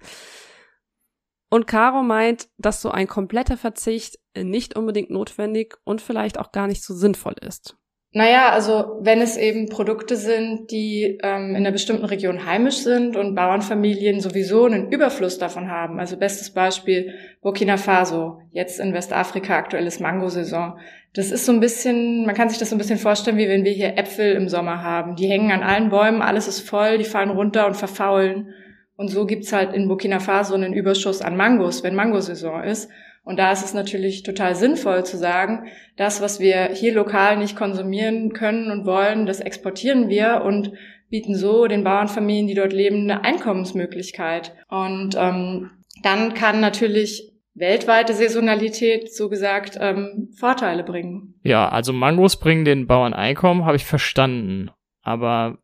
Und 1.49 1.67
Caro 1.67 2.03
meint, 2.03 2.49
dass 2.59 2.83
so 2.83 2.91
ein 2.91 3.07
kompletter 3.07 3.57
Verzicht 3.57 4.19
nicht 4.37 4.77
unbedingt 4.77 5.11
notwendig 5.11 5.77
und 5.85 6.01
vielleicht 6.01 6.39
auch 6.39 6.53
gar 6.53 6.67
nicht 6.67 6.83
so 6.83 6.95
sinnvoll 6.95 7.35
ist. 7.41 7.77
Naja, 8.17 8.49
also 8.49 8.97
wenn 9.03 9.21
es 9.21 9.37
eben 9.37 9.69
Produkte 9.69 10.17
sind, 10.17 10.71
die 10.71 11.19
ähm, 11.23 11.51
in 11.51 11.57
einer 11.57 11.71
bestimmten 11.71 12.07
Region 12.07 12.47
heimisch 12.47 12.79
sind 12.79 13.15
und 13.15 13.35
Bauernfamilien 13.35 14.21
sowieso 14.21 14.65
einen 14.65 14.91
Überfluss 14.91 15.37
davon 15.37 15.71
haben. 15.71 16.01
Also 16.01 16.17
bestes 16.17 16.49
Beispiel 16.49 17.13
Burkina 17.43 17.77
Faso, 17.77 18.41
jetzt 18.53 18.81
in 18.81 18.95
Westafrika 18.95 19.59
aktuelles 19.59 20.01
Mangosaison. 20.01 20.79
Das 21.13 21.31
ist 21.31 21.45
so 21.45 21.53
ein 21.53 21.61
bisschen, 21.61 22.25
man 22.25 22.35
kann 22.35 22.49
sich 22.49 22.57
das 22.57 22.71
so 22.71 22.77
ein 22.77 22.79
bisschen 22.79 22.99
vorstellen, 22.99 23.37
wie 23.37 23.51
wenn 23.51 23.67
wir 23.67 23.73
hier 23.73 23.99
Äpfel 23.99 24.33
im 24.33 24.49
Sommer 24.49 24.83
haben. 24.83 25.17
Die 25.17 25.29
hängen 25.29 25.53
an 25.53 25.63
allen 25.63 25.91
Bäumen, 25.91 26.23
alles 26.23 26.49
ist 26.49 26.61
voll, 26.61 26.97
die 26.97 27.05
fallen 27.05 27.29
runter 27.29 27.67
und 27.67 27.77
verfaulen. 27.77 28.55
Und 28.97 29.09
so 29.09 29.27
gibt's 29.27 29.53
halt 29.53 29.75
in 29.75 29.89
Burkina 29.89 30.21
Faso 30.21 30.55
einen 30.55 30.73
Überschuss 30.73 31.21
an 31.21 31.37
Mangos, 31.37 31.85
wenn 31.85 31.95
Mangosaison 31.95 32.63
ist. 32.63 32.89
Und 33.27 33.41
da 33.41 33.51
ist 33.51 33.65
es 33.65 33.75
natürlich 33.75 34.23
total 34.23 34.55
sinnvoll 34.55 35.05
zu 35.05 35.17
sagen, 35.19 35.67
das, 35.97 36.21
was 36.21 36.39
wir 36.39 36.67
hier 36.67 36.95
lokal 36.95 37.37
nicht 37.37 37.57
konsumieren 37.57 38.33
können 38.33 38.71
und 38.71 38.87
wollen, 38.87 39.27
das 39.27 39.41
exportieren 39.41 40.09
wir 40.09 40.43
und 40.45 40.71
bieten 41.11 41.35
so 41.35 41.67
den 41.67 41.83
Bauernfamilien, 41.83 42.47
die 42.47 42.55
dort 42.55 42.73
leben, 42.73 43.11
eine 43.11 43.25
Einkommensmöglichkeit. 43.25 44.55
Und 44.69 45.17
ähm, 45.19 45.73
dann 46.05 46.35
kann 46.35 46.61
natürlich 46.61 47.33
weltweite 47.55 48.15
Saisonalität, 48.15 49.13
so 49.13 49.29
gesagt, 49.29 49.77
ähm, 49.81 50.29
Vorteile 50.39 50.85
bringen. 50.85 51.35
Ja, 51.43 51.69
also 51.69 51.93
Mangos 51.93 52.39
bringen 52.39 52.65
den 52.65 52.87
Bauern 52.87 53.13
Einkommen, 53.13 53.65
habe 53.65 53.77
ich 53.77 53.85
verstanden. 53.85 54.71
Aber 55.03 55.59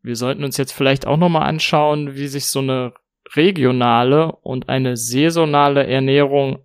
wir 0.00 0.14
sollten 0.14 0.44
uns 0.44 0.58
jetzt 0.58 0.72
vielleicht 0.72 1.08
auch 1.08 1.16
nochmal 1.16 1.48
anschauen, 1.48 2.14
wie 2.14 2.28
sich 2.28 2.46
so 2.46 2.60
eine 2.60 2.92
regionale 3.34 4.30
und 4.30 4.68
eine 4.68 4.96
saisonale 4.96 5.88
Ernährung 5.88 6.60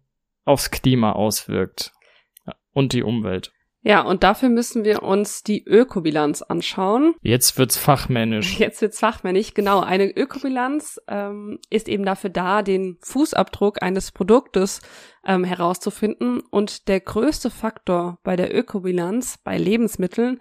aufs 0.49 0.71
Klima 0.71 1.13
auswirkt 1.13 1.93
und 2.73 2.93
die 2.93 3.03
Umwelt. 3.03 3.53
Ja, 3.81 4.01
und 4.01 4.23
dafür 4.23 4.49
müssen 4.49 4.83
wir 4.83 5.03
uns 5.03 5.41
die 5.41 5.63
Ökobilanz 5.63 6.41
anschauen. 6.41 7.15
Jetzt 7.21 7.57
wird's 7.57 7.77
fachmännisch. 7.77 8.59
Jetzt 8.59 8.81
wird's 8.81 8.99
fachmännisch, 8.99 9.53
genau. 9.53 9.79
Eine 9.79 10.11
Ökobilanz 10.11 10.99
ähm, 11.07 11.59
ist 11.69 11.87
eben 11.87 12.03
dafür 12.03 12.29
da, 12.29 12.61
den 12.61 12.97
Fußabdruck 13.01 13.81
eines 13.81 14.11
Produktes 14.11 14.81
ähm, 15.25 15.45
herauszufinden. 15.45 16.41
Und 16.51 16.89
der 16.89 16.99
größte 16.99 17.49
Faktor 17.49 18.19
bei 18.23 18.35
der 18.35 18.53
Ökobilanz 18.53 19.37
bei 19.45 19.57
Lebensmitteln 19.57 20.39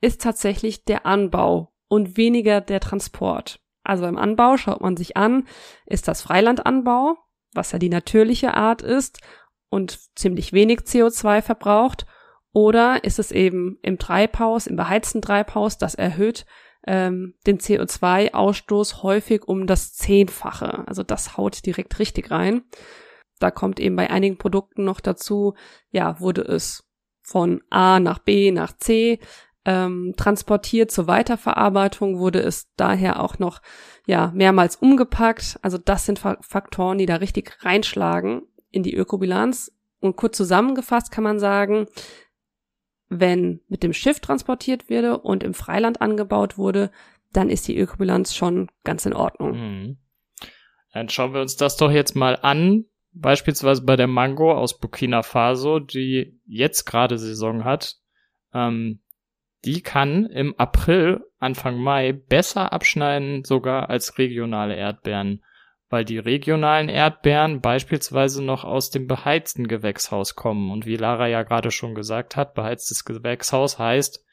ist 0.00 0.22
tatsächlich 0.22 0.84
der 0.84 1.04
Anbau 1.04 1.74
und 1.88 2.16
weniger 2.16 2.62
der 2.62 2.80
Transport. 2.80 3.60
Also 3.82 4.04
beim 4.04 4.16
Anbau 4.16 4.56
schaut 4.56 4.80
man 4.80 4.96
sich 4.96 5.16
an, 5.16 5.46
ist 5.84 6.08
das 6.08 6.22
Freilandanbau, 6.22 7.16
was 7.52 7.72
ja 7.72 7.78
die 7.78 7.88
natürliche 7.90 8.54
Art 8.54 8.80
ist 8.80 9.20
und 9.70 9.98
ziemlich 10.16 10.52
wenig 10.52 10.80
CO2 10.80 11.42
verbraucht, 11.42 12.06
oder 12.52 13.04
ist 13.04 13.18
es 13.18 13.30
eben 13.30 13.78
im 13.82 13.98
Treibhaus, 13.98 14.66
im 14.66 14.76
beheizten 14.76 15.22
Treibhaus, 15.22 15.78
das 15.78 15.94
erhöht 15.94 16.46
ähm, 16.86 17.34
den 17.46 17.58
CO2-Ausstoß 17.58 19.02
häufig 19.02 19.46
um 19.46 19.66
das 19.66 19.92
Zehnfache. 19.92 20.86
Also 20.88 21.02
das 21.02 21.36
haut 21.36 21.64
direkt 21.66 21.98
richtig 21.98 22.30
rein. 22.30 22.62
Da 23.38 23.50
kommt 23.50 23.78
eben 23.78 23.94
bei 23.94 24.10
einigen 24.10 24.38
Produkten 24.38 24.84
noch 24.84 25.00
dazu, 25.00 25.54
ja, 25.90 26.18
wurde 26.20 26.42
es 26.42 26.84
von 27.22 27.62
A 27.68 28.00
nach 28.00 28.18
B 28.20 28.50
nach 28.50 28.72
C 28.76 29.20
ähm, 29.64 30.14
transportiert 30.16 30.90
zur 30.90 31.06
Weiterverarbeitung, 31.06 32.18
wurde 32.18 32.40
es 32.40 32.72
daher 32.76 33.22
auch 33.22 33.38
noch 33.38 33.60
ja 34.06 34.32
mehrmals 34.34 34.76
umgepackt. 34.76 35.58
Also 35.62 35.76
das 35.76 36.06
sind 36.06 36.18
Faktoren, 36.18 36.96
die 36.96 37.06
da 37.06 37.16
richtig 37.16 37.64
reinschlagen 37.64 38.42
in 38.78 38.82
die 38.84 38.94
Ökobilanz. 38.94 39.72
Und 40.00 40.16
kurz 40.16 40.36
zusammengefasst 40.36 41.10
kann 41.10 41.24
man 41.24 41.40
sagen, 41.40 41.86
wenn 43.08 43.60
mit 43.68 43.82
dem 43.82 43.92
Schiff 43.92 44.20
transportiert 44.20 44.88
wurde 44.88 45.18
und 45.18 45.42
im 45.42 45.54
Freiland 45.54 46.00
angebaut 46.00 46.56
wurde, 46.56 46.90
dann 47.32 47.50
ist 47.50 47.66
die 47.66 47.76
Ökobilanz 47.76 48.34
schon 48.34 48.68
ganz 48.84 49.04
in 49.04 49.12
Ordnung. 49.12 49.52
Mhm. 49.52 49.98
Dann 50.92 51.08
schauen 51.08 51.34
wir 51.34 51.40
uns 51.40 51.56
das 51.56 51.76
doch 51.76 51.90
jetzt 51.90 52.14
mal 52.14 52.38
an. 52.40 52.84
Beispielsweise 53.12 53.82
bei 53.82 53.96
der 53.96 54.06
Mango 54.06 54.52
aus 54.52 54.78
Burkina 54.78 55.22
Faso, 55.22 55.80
die 55.80 56.40
jetzt 56.46 56.84
gerade 56.84 57.18
Saison 57.18 57.64
hat. 57.64 57.96
Ähm, 58.54 59.00
die 59.64 59.82
kann 59.82 60.26
im 60.26 60.54
April, 60.56 61.24
Anfang 61.38 61.78
Mai 61.78 62.12
besser 62.12 62.72
abschneiden 62.72 63.44
sogar 63.44 63.90
als 63.90 64.16
regionale 64.18 64.76
Erdbeeren, 64.76 65.42
weil 65.90 66.04
die 66.04 66.18
regionalen 66.18 66.88
Erdbeeren 66.88 67.60
beispielsweise 67.60 68.42
noch 68.42 68.64
aus 68.64 68.90
dem 68.90 69.06
beheizten 69.06 69.68
Gewächshaus 69.68 70.34
kommen. 70.34 70.70
Und 70.70 70.84
wie 70.84 70.96
Lara 70.96 71.28
ja 71.28 71.42
gerade 71.42 71.70
schon 71.70 71.94
gesagt 71.94 72.36
hat, 72.36 72.54
beheiztes 72.54 73.04
Gewächshaus 73.04 73.78
heißt 73.78 74.24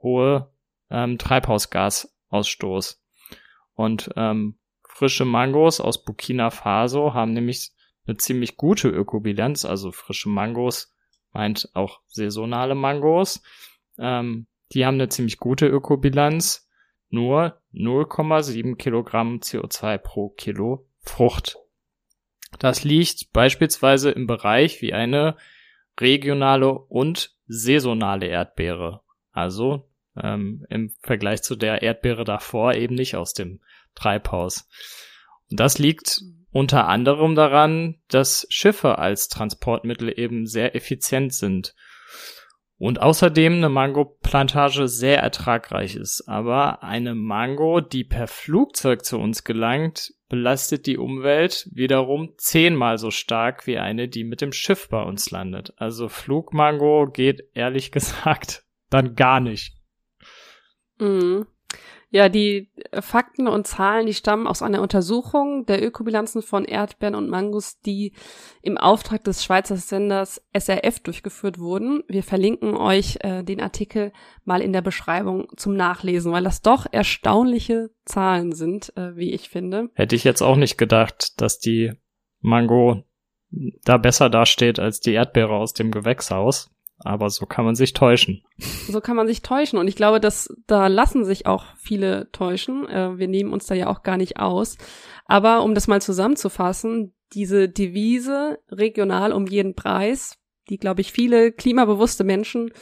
hohe 0.00 0.50
ähm, 0.90 1.18
Treibhausgasausstoß. 1.18 3.02
Und 3.74 4.10
ähm, 4.16 4.58
frische 4.88 5.24
Mangos 5.24 5.80
aus 5.80 6.04
Burkina 6.04 6.50
Faso 6.50 7.14
haben 7.14 7.32
nämlich 7.32 7.72
eine 8.06 8.16
ziemlich 8.16 8.56
gute 8.56 8.88
Ökobilanz, 8.88 9.64
also 9.64 9.92
frische 9.92 10.28
Mangos 10.28 10.94
meint 11.32 11.70
auch 11.74 12.00
saisonale 12.08 12.74
Mangos. 12.74 13.42
Ähm, 13.98 14.46
die 14.72 14.86
haben 14.86 14.94
eine 14.94 15.08
ziemlich 15.08 15.38
gute 15.38 15.66
Ökobilanz, 15.66 16.68
nur 17.10 17.60
0,7 17.74 18.76
Kilogramm 18.76 19.38
CO2 19.38 19.98
pro 19.98 20.30
Kilo 20.30 20.88
Frucht. 21.02 21.58
Das 22.58 22.84
liegt 22.84 23.32
beispielsweise 23.32 24.10
im 24.10 24.26
Bereich 24.26 24.82
wie 24.82 24.92
eine 24.92 25.36
regionale 25.98 26.72
und 26.72 27.34
saisonale 27.46 28.26
Erdbeere. 28.26 29.02
Also 29.32 29.88
ähm, 30.20 30.66
im 30.68 30.90
Vergleich 31.02 31.42
zu 31.42 31.56
der 31.56 31.82
Erdbeere 31.82 32.24
davor 32.24 32.74
eben 32.74 32.94
nicht 32.94 33.16
aus 33.16 33.34
dem 33.34 33.60
Treibhaus. 33.94 34.68
Und 35.50 35.60
das 35.60 35.78
liegt 35.78 36.22
unter 36.50 36.86
anderem 36.86 37.34
daran, 37.34 38.00
dass 38.08 38.46
Schiffe 38.50 38.98
als 38.98 39.28
Transportmittel 39.28 40.12
eben 40.18 40.46
sehr 40.46 40.74
effizient 40.74 41.32
sind 41.34 41.74
und 42.82 43.00
außerdem 43.00 43.52
eine 43.52 43.68
Mango-Plantage 43.68 44.88
sehr 44.88 45.20
ertragreich 45.20 45.94
ist. 45.94 46.22
Aber 46.26 46.82
eine 46.82 47.14
Mango, 47.14 47.80
die 47.80 48.02
per 48.02 48.26
Flugzeug 48.26 49.04
zu 49.04 49.20
uns 49.20 49.44
gelangt, 49.44 50.12
belastet 50.28 50.86
die 50.86 50.98
Umwelt 50.98 51.68
wiederum 51.72 52.34
zehnmal 52.38 52.98
so 52.98 53.12
stark 53.12 53.68
wie 53.68 53.78
eine, 53.78 54.08
die 54.08 54.24
mit 54.24 54.40
dem 54.40 54.52
Schiff 54.52 54.88
bei 54.88 55.00
uns 55.00 55.30
landet. 55.30 55.72
Also 55.76 56.08
Flugmango 56.08 57.06
geht 57.06 57.50
ehrlich 57.54 57.92
gesagt 57.92 58.64
dann 58.90 59.14
gar 59.14 59.38
nicht. 59.38 59.76
Mhm. 60.98 61.46
Ja, 62.12 62.28
die 62.28 62.68
Fakten 63.00 63.48
und 63.48 63.66
Zahlen, 63.66 64.04
die 64.04 64.12
stammen 64.12 64.46
aus 64.46 64.60
einer 64.60 64.82
Untersuchung 64.82 65.64
der 65.64 65.82
Ökobilanzen 65.82 66.42
von 66.42 66.66
Erdbeeren 66.66 67.14
und 67.14 67.30
Mangos, 67.30 67.80
die 67.80 68.12
im 68.60 68.76
Auftrag 68.76 69.24
des 69.24 69.42
Schweizer 69.42 69.76
Senders 69.76 70.46
SRF 70.52 71.00
durchgeführt 71.00 71.58
wurden. 71.58 72.04
Wir 72.08 72.22
verlinken 72.22 72.76
euch 72.76 73.16
äh, 73.20 73.42
den 73.42 73.62
Artikel 73.62 74.12
mal 74.44 74.60
in 74.60 74.74
der 74.74 74.82
Beschreibung 74.82 75.48
zum 75.56 75.74
Nachlesen, 75.74 76.32
weil 76.32 76.44
das 76.44 76.60
doch 76.60 76.84
erstaunliche 76.90 77.88
Zahlen 78.04 78.52
sind, 78.52 78.94
äh, 78.98 79.16
wie 79.16 79.32
ich 79.32 79.48
finde. 79.48 79.88
Hätte 79.94 80.14
ich 80.14 80.22
jetzt 80.22 80.42
auch 80.42 80.56
nicht 80.56 80.76
gedacht, 80.76 81.40
dass 81.40 81.60
die 81.60 81.92
Mango 82.40 83.04
da 83.84 83.96
besser 83.96 84.28
dasteht 84.28 84.78
als 84.78 85.00
die 85.00 85.12
Erdbeere 85.12 85.54
aus 85.54 85.72
dem 85.72 85.90
Gewächshaus. 85.90 86.70
Aber 87.04 87.30
so 87.30 87.46
kann 87.46 87.64
man 87.64 87.74
sich 87.74 87.92
täuschen. 87.92 88.42
So 88.58 89.00
kann 89.00 89.16
man 89.16 89.26
sich 89.26 89.42
täuschen. 89.42 89.78
Und 89.78 89.88
ich 89.88 89.96
glaube, 89.96 90.20
dass 90.20 90.54
da 90.66 90.86
lassen 90.86 91.24
sich 91.24 91.46
auch 91.46 91.64
viele 91.76 92.30
täuschen. 92.32 92.88
Äh, 92.88 93.18
wir 93.18 93.28
nehmen 93.28 93.52
uns 93.52 93.66
da 93.66 93.74
ja 93.74 93.88
auch 93.88 94.02
gar 94.02 94.16
nicht 94.16 94.38
aus. 94.38 94.78
Aber 95.24 95.62
um 95.62 95.74
das 95.74 95.88
mal 95.88 96.00
zusammenzufassen, 96.00 97.14
diese 97.32 97.68
Devise 97.68 98.58
regional 98.70 99.32
um 99.32 99.46
jeden 99.46 99.74
Preis, 99.74 100.38
die, 100.68 100.78
glaube 100.78 101.00
ich, 101.00 101.12
viele 101.12 101.52
klimabewusste 101.52 102.24
Menschen 102.24 102.72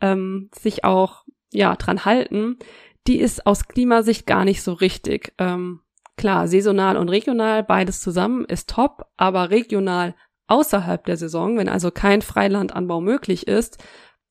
ähm, 0.00 0.50
sich 0.58 0.84
auch 0.84 1.24
ja 1.52 1.76
dran 1.76 2.04
halten, 2.04 2.58
die 3.06 3.18
ist 3.18 3.46
aus 3.46 3.68
Klimasicht 3.68 4.26
gar 4.26 4.44
nicht 4.44 4.62
so 4.62 4.72
richtig. 4.72 5.32
Ähm, 5.38 5.80
klar, 6.16 6.48
saisonal 6.48 6.96
und 6.96 7.08
regional, 7.08 7.62
beides 7.62 8.00
zusammen 8.00 8.44
ist 8.44 8.68
top, 8.70 9.06
aber 9.16 9.50
regional 9.50 10.14
außerhalb 10.48 11.04
der 11.04 11.16
Saison, 11.16 11.56
wenn 11.56 11.68
also 11.68 11.90
kein 11.90 12.22
Freilandanbau 12.22 13.00
möglich 13.00 13.46
ist, 13.46 13.78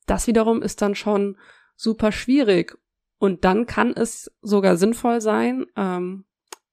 das 0.06 0.26
wiederum 0.26 0.62
ist 0.62 0.82
dann 0.82 0.94
schon 0.94 1.36
super 1.76 2.12
schwierig. 2.12 2.76
Und 3.18 3.44
dann 3.44 3.66
kann 3.66 3.92
es 3.96 4.30
sogar 4.42 4.76
sinnvoll 4.76 5.20
sein, 5.20 5.66
ähm, 5.76 6.24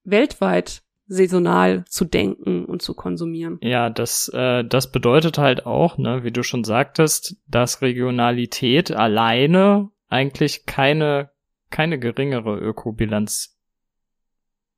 weltweit 0.04 0.82
saisonal 1.08 1.84
zu 1.86 2.04
denken 2.04 2.64
und 2.64 2.82
zu 2.82 2.94
konsumieren. 2.94 3.58
Ja, 3.62 3.90
das, 3.90 4.28
äh, 4.34 4.64
das 4.64 4.90
bedeutet 4.90 5.38
halt 5.38 5.66
auch, 5.66 5.98
ne, 5.98 6.24
wie 6.24 6.32
du 6.32 6.42
schon 6.42 6.64
sagtest, 6.64 7.36
dass 7.46 7.82
Regionalität 7.82 8.90
alleine 8.90 9.90
eigentlich 10.08 10.66
keine, 10.66 11.30
keine 11.70 11.98
geringere 11.98 12.58
Ökobilanz 12.58 13.56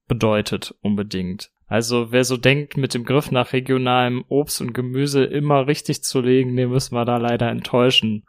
bedeutet 0.06 0.74
unbedingt. 0.82 1.50
Also 1.68 2.10
wer 2.10 2.24
so 2.24 2.38
denkt, 2.38 2.76
mit 2.78 2.94
dem 2.94 3.04
Griff 3.04 3.30
nach 3.30 3.52
regionalem 3.52 4.24
Obst 4.28 4.60
und 4.62 4.72
Gemüse 4.72 5.24
immer 5.24 5.66
richtig 5.66 6.02
zu 6.02 6.20
legen, 6.20 6.56
den 6.56 6.70
müssen 6.70 6.94
wir 6.94 7.04
da 7.04 7.18
leider 7.18 7.48
enttäuschen. 7.50 8.26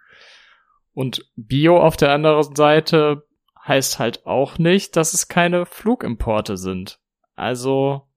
Und 0.93 1.25
Bio 1.37 1.79
auf 1.79 1.95
der 1.95 2.11
anderen 2.11 2.55
Seite 2.55 3.25
heißt 3.65 3.97
halt 3.97 4.25
auch 4.25 4.57
nicht, 4.57 4.97
dass 4.97 5.13
es 5.13 5.29
keine 5.29 5.65
Flugimporte 5.65 6.57
sind. 6.57 6.99
Also 7.35 8.09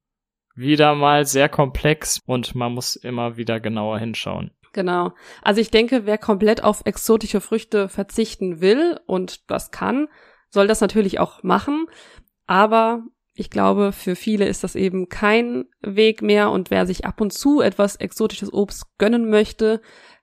wieder 0.57 0.97
mal 0.97 1.25
sehr 1.25 1.49
komplex 1.49 2.21
und 2.26 2.57
man 2.57 2.73
muss 2.73 2.97
immer 2.97 3.37
wieder 3.37 3.61
genauer 3.61 3.99
hinschauen. 4.00 4.50
Genau. 4.73 5.12
Also 5.43 5.61
ich 5.61 5.71
denke, 5.71 6.07
wer 6.07 6.19
komplett 6.19 6.64
auf 6.64 6.83
exotische 6.85 7.41
Früchte 7.41 7.88
verzichten 7.88 8.61
will 8.61 8.99
und 9.07 9.49
das 9.50 9.71
kann, 9.71 10.09
soll 10.49 10.67
das 10.67 10.81
natürlich 10.81 11.21
auch 11.21 11.43
machen. 11.43 11.87
Aber 12.47 13.05
ich 13.35 13.51
glaube, 13.51 13.93
für 13.93 14.15
viele 14.15 14.47
ist 14.47 14.62
das 14.62 14.75
eben 14.75 15.09
kein 15.09 15.65
Weg 15.81 16.23
mehr 16.23 16.51
und 16.51 16.71
wer 16.71 16.87
sich 16.87 17.05
ab 17.05 17.21
und 17.21 17.33
zu 17.33 17.61
etwas 17.61 17.97
exotisches 17.97 18.53
Obst 18.53 18.85
gönnen 18.99 19.31
möchte, 19.31 19.81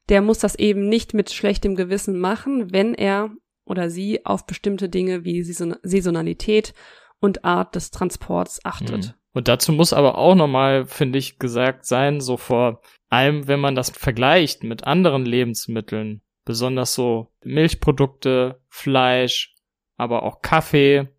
der 0.10 0.22
muss 0.22 0.39
das 0.39 0.56
eben 0.56 0.89
nicht 0.89 1.13
mit 1.13 1.32
schlechtem 1.32 1.75
Gewissen 1.75 2.20
machen, 2.20 2.72
wenn 2.72 2.94
er 2.94 3.32
oder 3.66 3.89
sie 3.89 4.25
auf 4.25 4.46
bestimmte 4.46 4.89
Dinge 4.89 5.24
wie 5.24 5.44
Saisonalität 5.44 6.74
und 7.20 7.46
Art 7.46 7.75
des 7.75 7.92
Transports 7.92 8.60
achtet. 8.63 9.08
Mhm. 9.08 9.13
Und 9.34 9.48
dazu 9.48 9.72
muss 9.72 9.94
aber 9.94 10.18
auch 10.18 10.36
nochmal, 10.36 10.86
finde 10.86 11.20
ich, 11.20 11.38
gesagt 11.38 11.86
sein, 11.86 12.20
so 12.20 12.38
vor 12.38 12.82
allem, 13.10 13.48
wenn 13.48 13.60
man 13.60 13.75
das 13.75 13.92
vergleicht 13.92 14.63
mit 14.63 14.86
anderen 14.86 15.25
Lebensmitteln, 15.25 16.22
besonders 16.46 16.96
so 16.96 17.32
Milchprodukte, 17.44 18.60
Fleisch, 18.70 19.56
aber 19.98 20.24
auch 20.24 20.42
Kaffee, 20.42 21.10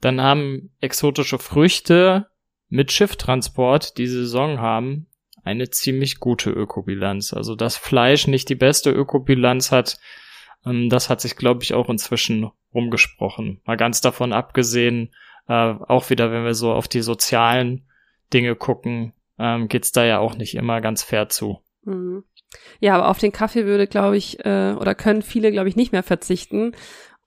dann 0.00 0.20
haben 0.20 0.70
exotische 0.80 1.38
Früchte 1.38 2.26
mit 2.68 2.92
Schifftransport, 2.92 3.98
die 3.98 4.06
Saison 4.06 4.60
haben, 4.60 5.06
eine 5.42 5.70
ziemlich 5.70 6.20
gute 6.20 6.50
Ökobilanz. 6.50 7.32
Also 7.32 7.56
dass 7.56 7.76
Fleisch 7.76 8.26
nicht 8.26 8.48
die 8.48 8.54
beste 8.54 8.90
Ökobilanz 8.90 9.72
hat, 9.72 9.98
ähm, 10.64 10.88
das 10.88 11.08
hat 11.08 11.20
sich, 11.20 11.36
glaube 11.36 11.62
ich, 11.62 11.74
auch 11.74 11.88
inzwischen 11.88 12.50
rumgesprochen. 12.74 13.60
Mal 13.64 13.76
ganz 13.76 14.00
davon 14.00 14.32
abgesehen, 14.32 15.12
äh, 15.48 15.52
auch 15.52 16.10
wieder, 16.10 16.30
wenn 16.30 16.44
wir 16.44 16.54
so 16.54 16.72
auf 16.72 16.88
die 16.88 17.02
sozialen 17.02 17.86
Dinge 18.32 18.54
gucken, 18.54 19.12
ähm, 19.38 19.68
geht's 19.68 19.92
da 19.92 20.04
ja 20.04 20.18
auch 20.18 20.36
nicht 20.36 20.54
immer 20.54 20.80
ganz 20.80 21.02
fair 21.02 21.28
zu. 21.28 21.60
Mhm. 21.82 22.24
Ja, 22.80 22.96
aber 22.96 23.08
auf 23.08 23.18
den 23.18 23.32
Kaffee 23.32 23.64
würde, 23.64 23.86
glaube 23.86 24.16
ich, 24.16 24.44
äh, 24.44 24.74
oder 24.78 24.94
können 24.94 25.22
viele, 25.22 25.52
glaube 25.52 25.68
ich, 25.68 25.76
nicht 25.76 25.92
mehr 25.92 26.02
verzichten. 26.02 26.72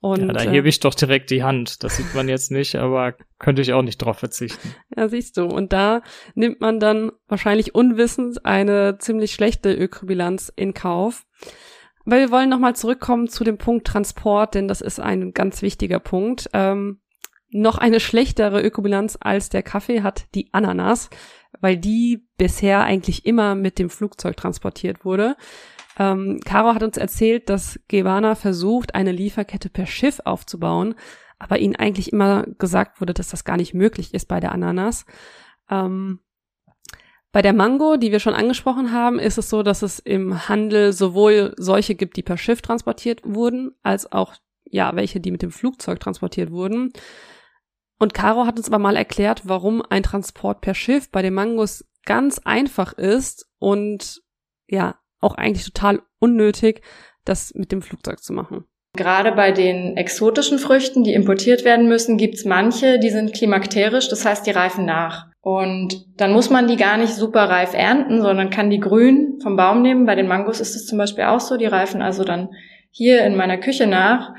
Und, 0.03 0.19
ja, 0.19 0.33
da 0.33 0.41
hebe 0.41 0.67
ich 0.67 0.81
doch 0.81 0.93
direkt 0.93 1.29
die 1.29 1.43
Hand. 1.43 1.81
Das 1.81 1.95
sieht 1.95 2.13
man 2.13 2.27
jetzt 2.27 2.51
nicht, 2.51 2.75
aber 2.75 3.15
könnte 3.39 3.62
ich 3.62 3.72
auch 3.72 3.83
nicht 3.83 4.00
drauf 4.00 4.19
verzichten. 4.19 4.75
Ja, 4.98 5.07
siehst 5.07 5.38
du. 5.38 5.45
Und 5.45 5.72
da 5.72 6.01
nimmt 6.36 6.60
man 6.60 6.81
dann 6.81 7.13
wahrscheinlich 7.29 7.74
unwissend 7.74 8.45
eine 8.45 8.98
ziemlich 8.98 9.31
schlechte 9.31 9.74
Ökobilanz 9.74 10.51
in 10.57 10.74
Kauf. 10.74 11.25
Aber 12.05 12.17
wir 12.17 12.31
wollen 12.31 12.50
nochmal 12.50 12.75
zurückkommen 12.75 13.29
zu 13.29 13.45
dem 13.45 13.57
Punkt 13.57 13.88
Transport, 13.88 14.55
denn 14.55 14.67
das 14.67 14.81
ist 14.81 15.00
ein 15.00 15.31
ganz 15.31 15.62
wichtiger 15.62 16.00
Punkt. 16.00 16.50
Ähm, 16.51 17.00
noch 17.53 17.77
eine 17.77 18.00
schlechtere 18.00 18.62
Ökobilanz 18.62 19.17
als 19.19 19.50
der 19.50 19.63
Kaffee 19.63 20.01
hat 20.01 20.25
die 20.36 20.50
Ananas, 20.53 21.10
weil 21.60 21.77
die 21.77 22.27
bisher 22.38 22.83
eigentlich 22.83 23.25
immer 23.25 23.55
mit 23.55 23.79
dem 23.79 23.89
Flugzeug 23.89 24.36
transportiert 24.38 25.05
wurde. 25.05 25.36
Ähm, 25.98 26.39
Caro 26.43 26.74
hat 26.74 26.83
uns 26.83 26.98
erzählt, 26.98 27.50
dass 27.50 27.79
Gevana 27.87 28.35
versucht, 28.35 28.96
eine 28.96 29.11
Lieferkette 29.11 29.70
per 29.70 29.85
Schiff 29.85 30.20
aufzubauen, 30.25 30.96
aber 31.37 31.59
ihnen 31.59 31.75
eigentlich 31.75 32.11
immer 32.11 32.46
gesagt 32.57 33.00
wurde, 33.00 33.13
dass 33.13 33.29
das 33.29 33.44
gar 33.44 33.57
nicht 33.57 33.74
möglich 33.74 34.13
ist 34.13 34.27
bei 34.27 34.39
der 34.39 34.51
Ananas. 34.51 35.05
Ähm, 35.70 36.20
bei 37.31 37.42
der 37.42 37.53
Mango, 37.53 37.98
die 37.98 38.11
wir 38.11 38.20
schon 38.20 38.35
angesprochen 38.35 38.92
haben, 38.92 39.18
ist 39.18 39.37
es 39.37 39.50
so, 39.50 39.63
dass 39.63 39.81
es 39.81 40.00
im 40.00 40.48
Handel 40.48 40.94
sowohl 40.94 41.53
solche 41.57 41.96
gibt, 41.96 42.16
die 42.16 42.24
per 42.24 42.37
Schiff 42.37 42.61
transportiert 42.61 43.22
wurden, 43.24 43.72
als 43.81 44.11
auch 44.11 44.35
ja 44.66 44.96
welche, 44.96 45.20
die 45.20 45.31
mit 45.31 45.42
dem 45.42 45.51
Flugzeug 45.51 46.00
transportiert 46.00 46.51
wurden. 46.51 46.94
Und 48.03 48.13
Caro 48.13 48.46
hat 48.46 48.57
uns 48.57 48.68
aber 48.68 48.79
mal 48.79 48.98
erklärt, 48.98 49.44
warum 49.46 49.81
ein 49.81 50.03
Transport 50.03 50.59
per 50.59 50.74
Schiff 50.74 51.09
bei 51.09 51.22
den 51.22 51.33
Mangos 51.33 51.85
ganz 52.05 52.37
einfach 52.39 52.92
ist 52.92 53.48
und 53.59 54.22
ja 54.68 54.96
auch 55.22 55.35
eigentlich 55.35 55.63
total 55.63 56.01
unnötig, 56.20 56.81
das 57.24 57.53
mit 57.53 57.72
dem 57.72 57.81
Flugzeug 57.81 58.22
zu 58.22 58.33
machen. 58.33 58.66
Gerade 58.98 59.31
bei 59.31 59.53
den 59.53 59.96
exotischen 59.96 60.59
Früchten, 60.59 61.05
die 61.05 61.13
importiert 61.13 61.63
werden 61.63 61.87
müssen, 61.87 62.18
gibt's 62.18 62.44
manche, 62.44 63.00
die 63.00 63.09
sind 63.09 63.33
klimakterisch, 63.33 64.09
das 64.09 64.25
heißt, 64.25 64.46
die 64.46 64.51
reifen 64.51 64.83
nach. 64.83 65.27
Und 65.39 66.05
dann 66.18 66.33
muss 66.33 66.50
man 66.50 66.68
die 66.68 66.75
gar 66.75 66.98
nicht 66.98 67.13
super 67.13 67.44
reif 67.44 67.74
ernten, 67.74 68.22
sondern 68.22 68.50
kann 68.50 68.70
die 68.70 68.81
grün 68.81 69.39
vom 69.42 69.55
Baum 69.55 69.81
nehmen. 69.81 70.05
Bei 70.05 70.16
den 70.16 70.27
Mangos 70.27 70.59
ist 70.59 70.75
es 70.75 70.87
zum 70.87 70.98
Beispiel 70.98 71.24
auch 71.24 71.39
so, 71.39 71.55
die 71.55 71.68
reifen 71.68 72.01
also 72.01 72.25
dann 72.25 72.50
hier 72.92 73.24
in 73.24 73.37
meiner 73.37 73.59
Küche 73.59 73.87
nach. 73.87 74.33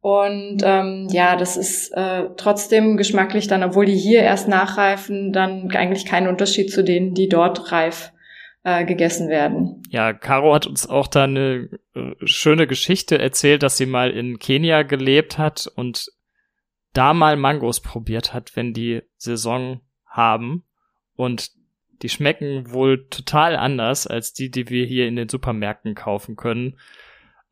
Und 0.00 0.62
ähm, 0.64 1.08
ja, 1.10 1.36
das 1.36 1.58
ist 1.58 1.90
äh, 1.90 2.30
trotzdem 2.36 2.96
geschmacklich 2.96 3.48
dann, 3.48 3.62
obwohl 3.62 3.84
die 3.84 3.96
hier 3.96 4.22
erst 4.22 4.48
nachreifen, 4.48 5.32
dann 5.32 5.70
eigentlich 5.72 6.06
kein 6.06 6.26
Unterschied 6.26 6.72
zu 6.72 6.82
denen, 6.82 7.12
die 7.12 7.28
dort 7.28 7.70
reif 7.70 8.12
äh, 8.64 8.86
gegessen 8.86 9.28
werden. 9.28 9.82
Ja, 9.90 10.14
Caro 10.14 10.54
hat 10.54 10.66
uns 10.66 10.88
auch 10.88 11.06
da 11.06 11.24
eine 11.24 11.68
äh, 11.94 12.14
schöne 12.24 12.66
Geschichte 12.66 13.18
erzählt, 13.18 13.62
dass 13.62 13.76
sie 13.76 13.86
mal 13.86 14.10
in 14.10 14.38
Kenia 14.38 14.84
gelebt 14.84 15.36
hat 15.36 15.70
und 15.74 16.10
da 16.94 17.12
mal 17.12 17.36
Mangos 17.36 17.80
probiert 17.80 18.32
hat, 18.32 18.56
wenn 18.56 18.72
die 18.72 19.02
Saison 19.16 19.80
haben. 20.06 20.64
Und 21.14 21.50
die 22.02 22.08
schmecken 22.08 22.72
wohl 22.72 23.06
total 23.08 23.54
anders 23.54 24.06
als 24.06 24.32
die, 24.32 24.50
die 24.50 24.70
wir 24.70 24.86
hier 24.86 25.06
in 25.06 25.16
den 25.16 25.28
Supermärkten 25.28 25.94
kaufen 25.94 26.36
können. 26.36 26.78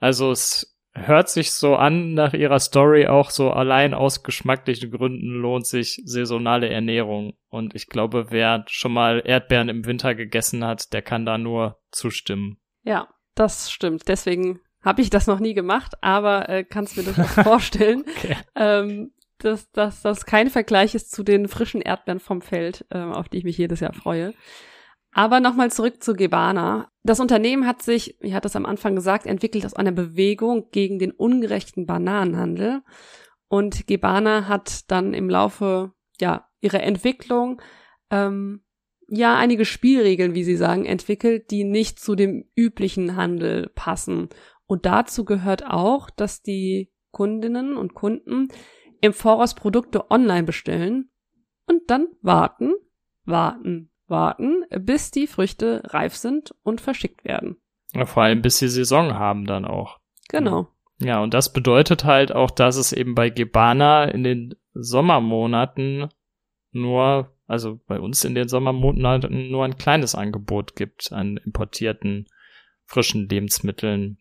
Also 0.00 0.30
es 0.30 0.77
hört 1.06 1.28
sich 1.28 1.52
so 1.52 1.76
an 1.76 2.14
nach 2.14 2.34
ihrer 2.34 2.58
Story 2.60 3.06
auch 3.06 3.30
so 3.30 3.50
allein 3.50 3.94
aus 3.94 4.22
geschmacklichen 4.22 4.90
Gründen 4.90 5.40
lohnt 5.40 5.66
sich 5.66 6.02
saisonale 6.04 6.68
Ernährung. 6.68 7.34
Und 7.48 7.74
ich 7.74 7.88
glaube, 7.88 8.26
wer 8.30 8.64
schon 8.68 8.92
mal 8.92 9.22
Erdbeeren 9.24 9.68
im 9.68 9.86
Winter 9.86 10.14
gegessen 10.14 10.64
hat, 10.64 10.92
der 10.92 11.02
kann 11.02 11.26
da 11.26 11.38
nur 11.38 11.78
zustimmen. 11.90 12.58
Ja, 12.82 13.08
das 13.34 13.70
stimmt. 13.70 14.08
Deswegen 14.08 14.60
habe 14.82 15.02
ich 15.02 15.10
das 15.10 15.26
noch 15.26 15.40
nie 15.40 15.54
gemacht, 15.54 15.94
aber 16.00 16.48
äh, 16.48 16.64
kannst 16.64 16.96
mir 16.96 17.04
das 17.04 17.16
vorstellen, 17.44 18.04
okay. 18.16 18.36
ähm, 18.54 19.12
dass, 19.38 19.70
dass 19.70 20.02
das 20.02 20.26
kein 20.26 20.50
Vergleich 20.50 20.94
ist 20.94 21.12
zu 21.12 21.22
den 21.22 21.48
frischen 21.48 21.80
Erdbeeren 21.80 22.20
vom 22.20 22.42
Feld, 22.42 22.84
äh, 22.90 22.98
auf 22.98 23.28
die 23.28 23.38
ich 23.38 23.44
mich 23.44 23.58
jedes 23.58 23.80
Jahr 23.80 23.92
freue. 23.92 24.34
Aber 25.18 25.40
nochmal 25.40 25.68
zurück 25.68 26.00
zu 26.00 26.14
Gebana. 26.14 26.92
Das 27.02 27.18
Unternehmen 27.18 27.66
hat 27.66 27.82
sich, 27.82 28.22
ich 28.22 28.34
hatte 28.34 28.46
es 28.46 28.54
am 28.54 28.64
Anfang 28.64 28.94
gesagt, 28.94 29.26
entwickelt 29.26 29.66
aus 29.66 29.74
einer 29.74 29.90
Bewegung 29.90 30.68
gegen 30.70 31.00
den 31.00 31.10
ungerechten 31.10 31.86
Bananenhandel. 31.86 32.82
Und 33.48 33.88
Gebana 33.88 34.46
hat 34.46 34.88
dann 34.92 35.14
im 35.14 35.28
Laufe 35.28 35.90
ja, 36.20 36.48
ihrer 36.60 36.84
Entwicklung 36.84 37.60
ähm, 38.12 38.62
ja 39.08 39.36
einige 39.36 39.64
Spielregeln, 39.64 40.36
wie 40.36 40.44
sie 40.44 40.54
sagen, 40.54 40.84
entwickelt, 40.84 41.50
die 41.50 41.64
nicht 41.64 41.98
zu 41.98 42.14
dem 42.14 42.48
üblichen 42.54 43.16
Handel 43.16 43.72
passen. 43.74 44.28
Und 44.66 44.86
dazu 44.86 45.24
gehört 45.24 45.66
auch, 45.66 46.10
dass 46.10 46.42
die 46.42 46.92
Kundinnen 47.10 47.76
und 47.76 47.94
Kunden 47.94 48.50
im 49.00 49.12
Voraus 49.12 49.56
Produkte 49.56 50.12
online 50.12 50.44
bestellen 50.44 51.10
und 51.66 51.90
dann 51.90 52.06
warten, 52.22 52.74
warten, 53.24 53.90
warten, 54.08 54.64
bis 54.70 55.10
die 55.10 55.26
Früchte 55.26 55.82
reif 55.86 56.14
sind 56.14 56.54
und 56.62 56.80
verschickt 56.80 57.24
werden. 57.24 57.56
Ja, 57.94 58.06
vor 58.06 58.22
allem 58.22 58.42
bis 58.42 58.58
sie 58.58 58.68
Saison 58.68 59.14
haben 59.14 59.46
dann 59.46 59.64
auch. 59.64 59.98
Genau. 60.28 60.68
Ja, 61.00 61.22
und 61.22 61.32
das 61.32 61.52
bedeutet 61.52 62.04
halt 62.04 62.32
auch, 62.32 62.50
dass 62.50 62.76
es 62.76 62.92
eben 62.92 63.14
bei 63.14 63.30
Gebana 63.30 64.04
in 64.04 64.24
den 64.24 64.54
Sommermonaten 64.74 66.08
nur, 66.72 67.34
also 67.46 67.80
bei 67.86 68.00
uns 68.00 68.24
in 68.24 68.34
den 68.34 68.48
Sommermonaten 68.48 69.50
nur 69.50 69.64
ein 69.64 69.78
kleines 69.78 70.14
Angebot 70.14 70.76
gibt 70.76 71.12
an 71.12 71.36
importierten 71.38 72.26
frischen 72.84 73.28
Lebensmitteln. 73.28 74.18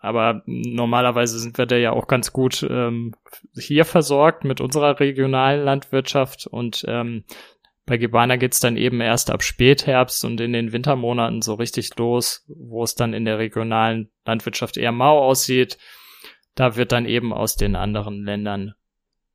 Aber 0.00 0.42
normalerweise 0.46 1.38
sind 1.38 1.56
wir 1.56 1.66
da 1.66 1.76
ja 1.76 1.92
auch 1.92 2.08
ganz 2.08 2.32
gut 2.32 2.66
ähm, 2.68 3.14
hier 3.54 3.84
versorgt 3.84 4.44
mit 4.44 4.60
unserer 4.60 4.98
regionalen 4.98 5.64
Landwirtschaft 5.64 6.48
und 6.48 6.84
ähm, 6.88 7.24
bei 7.86 7.96
Gibana 7.96 8.36
geht's 8.36 8.60
dann 8.60 8.76
eben 8.76 9.00
erst 9.00 9.30
ab 9.30 9.42
Spätherbst 9.42 10.24
und 10.24 10.40
in 10.40 10.52
den 10.52 10.72
Wintermonaten 10.72 11.42
so 11.42 11.54
richtig 11.54 11.96
los, 11.96 12.44
wo 12.46 12.84
es 12.84 12.94
dann 12.94 13.14
in 13.14 13.24
der 13.24 13.38
regionalen 13.38 14.10
Landwirtschaft 14.24 14.76
eher 14.76 14.92
mau 14.92 15.18
aussieht. 15.18 15.78
Da 16.54 16.76
wird 16.76 16.92
dann 16.92 17.06
eben 17.06 17.32
aus 17.32 17.56
den 17.56 17.76
anderen 17.76 18.24
Ländern 18.24 18.74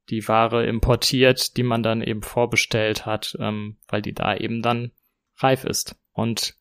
die 0.10 0.28
Ware 0.28 0.66
importiert, 0.66 1.58
die 1.58 1.64
man 1.64 1.82
dann 1.84 2.02
eben 2.02 2.22
vorbestellt 2.22 3.06
hat, 3.06 3.36
ähm, 3.40 3.78
weil 3.88 4.02
die 4.02 4.14
da 4.14 4.36
eben 4.36 4.62
dann 4.62 4.92
reif 5.38 5.64
ist. 5.64 5.96
Und 6.12 6.56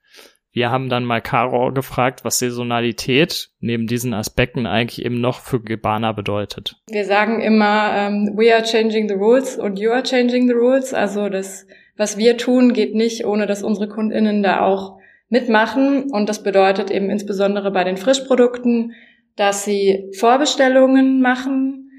wir 0.55 0.71
haben 0.71 0.89
dann 0.89 1.05
mal 1.05 1.21
Caro 1.21 1.73
gefragt, 1.73 2.25
was 2.25 2.39
Saisonalität 2.39 3.51
neben 3.59 3.89
diesen 3.89 4.15
Aspekten 4.15 4.67
eigentlich 4.67 5.05
eben 5.05 5.21
noch 5.21 5.41
für 5.41 5.61
Gebana 5.61 6.13
bedeutet. 6.13 6.77
Wir 6.89 7.05
sagen 7.05 7.41
immer, 7.41 8.09
um, 8.09 8.29
ähm, 8.29 8.33
we 8.37 8.55
are 8.55 8.63
changing 8.63 9.09
the 9.09 9.15
rules 9.15 9.59
und 9.59 9.81
you 9.81 9.91
are 9.91 10.05
changing 10.05 10.47
the 10.47 10.55
rules. 10.55 10.95
Also 10.95 11.29
das, 11.29 11.67
was 11.97 12.19
wir 12.19 12.37
tun, 12.37 12.73
geht 12.73 12.95
nicht, 12.95 13.27
ohne 13.27 13.47
dass 13.47 13.65
unsere 13.65 13.89
KundInnen 13.89 14.45
da 14.45 14.61
auch 14.61 14.97
mitmachen. 15.29 16.13
Und 16.13 16.29
das 16.29 16.45
bedeutet 16.45 16.93
eben 16.93 17.11
insbesondere 17.11 17.73
bei 17.73 17.83
den 17.83 17.97
Frischprodukten, 17.97 18.93
dass 19.35 19.65
sie 19.65 20.09
Vorbestellungen 20.17 21.21
machen 21.21 21.91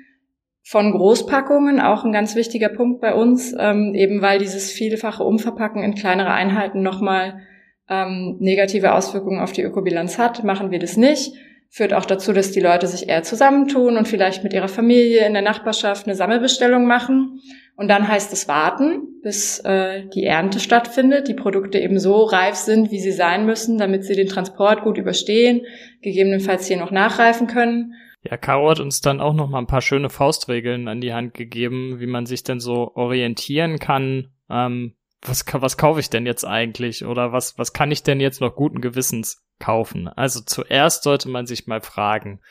von 0.64 0.94
Großpackungen, 0.94 1.82
auch 1.82 2.06
ein 2.06 2.14
ganz 2.14 2.38
wichtiger 2.38 2.70
Punkt 2.70 3.02
bei 3.02 3.14
uns, 3.14 3.54
ähm, 3.60 3.94
eben 3.94 4.22
weil 4.22 4.40
dieses 4.40 4.72
vielfache 4.72 5.24
Umverpacken 5.24 5.84
in 5.84 5.94
kleinere 5.94 6.32
Einheiten 6.32 6.82
nochmal 6.82 7.42
ähm, 7.90 8.38
negative 8.40 8.94
Auswirkungen 8.94 9.40
auf 9.40 9.52
die 9.52 9.62
Ökobilanz 9.62 10.18
hat, 10.18 10.44
machen 10.44 10.72
wir 10.72 10.80
das 10.80 10.98
nicht. 10.98 11.34
Führt 11.70 11.94
auch 11.94 12.06
dazu, 12.06 12.32
dass 12.32 12.52
die 12.52 12.62
Leute 12.62 12.88
sich 12.88 13.10
eher 13.10 13.24
zusammentun 13.24 13.98
und 13.98 14.08
vielleicht 14.08 14.44
mit 14.44 14.54
ihrer 14.54 14.68
Familie 14.68 15.26
in 15.26 15.34
der 15.34 15.42
Nachbarschaft 15.42 16.06
eine 16.06 16.16
Sammelbestellung 16.16 16.86
machen. 16.88 17.42
Und 17.76 17.90
dann 17.90 18.08
heißt 18.08 18.32
es 18.32 18.48
warten, 18.48 19.20
bis 19.22 19.60
äh, 19.60 20.08
die 20.08 20.24
Ernte 20.24 20.62
stattfindet, 20.62 21.28
die 21.28 21.34
Produkte 21.34 21.80
eben 21.80 22.00
so 22.00 22.24
reif 22.24 22.56
sind, 22.56 22.92
wie 22.92 23.00
sie 23.00 23.12
sein 23.12 23.46
müssen, 23.46 23.78
damit 23.78 24.06
sie 24.06 24.16
den 24.16 24.28
Transport 24.28 24.84
gut 24.84 24.98
überstehen, 24.98 25.66
gegebenenfalls 26.02 26.68
hier 26.68 26.78
noch 26.78 26.92
nachreifen 26.92 27.48
können. 27.48 27.94
Ja, 28.24 28.38
Caro 28.38 28.70
hat 28.70 28.80
uns 28.80 29.02
dann 29.02 29.20
auch 29.20 29.34
noch 29.34 29.50
mal 29.50 29.60
ein 29.60 29.68
paar 29.68 29.82
schöne 29.82 30.10
Faustregeln 30.10 30.88
an 30.88 31.02
die 31.02 31.14
Hand 31.14 31.34
gegeben, 31.34 32.00
wie 32.00 32.08
man 32.08 32.26
sich 32.26 32.44
denn 32.44 32.60
so 32.60 32.92
orientieren 32.96 33.78
kann, 33.78 34.30
ähm, 34.50 34.95
was, 35.28 35.46
was 35.52 35.78
kaufe 35.78 36.00
ich 36.00 36.10
denn 36.10 36.26
jetzt 36.26 36.46
eigentlich 36.46 37.06
oder 37.06 37.32
was, 37.32 37.58
was 37.58 37.74
kann 37.74 37.92
ich 37.92 38.04
denn 38.04 38.20
jetzt 38.20 38.42
noch 38.42 38.56
guten 38.56 38.82
Gewissens 38.82 39.46
kaufen? 39.60 40.08
Also 40.08 40.42
zuerst 40.42 41.04
sollte 41.04 41.30
man 41.30 41.46
sich 41.46 41.68
mal 41.68 41.82
fragen, 41.82 42.42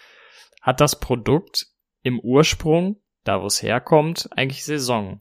hat 0.60 0.80
das 0.80 0.98
Produkt 0.98 1.66
im 2.02 2.20
Ursprung, 2.20 3.00
da 3.24 3.42
wo 3.42 3.46
es 3.46 3.62
herkommt, 3.62 4.28
eigentlich 4.37 4.64
Saison? 4.64 5.20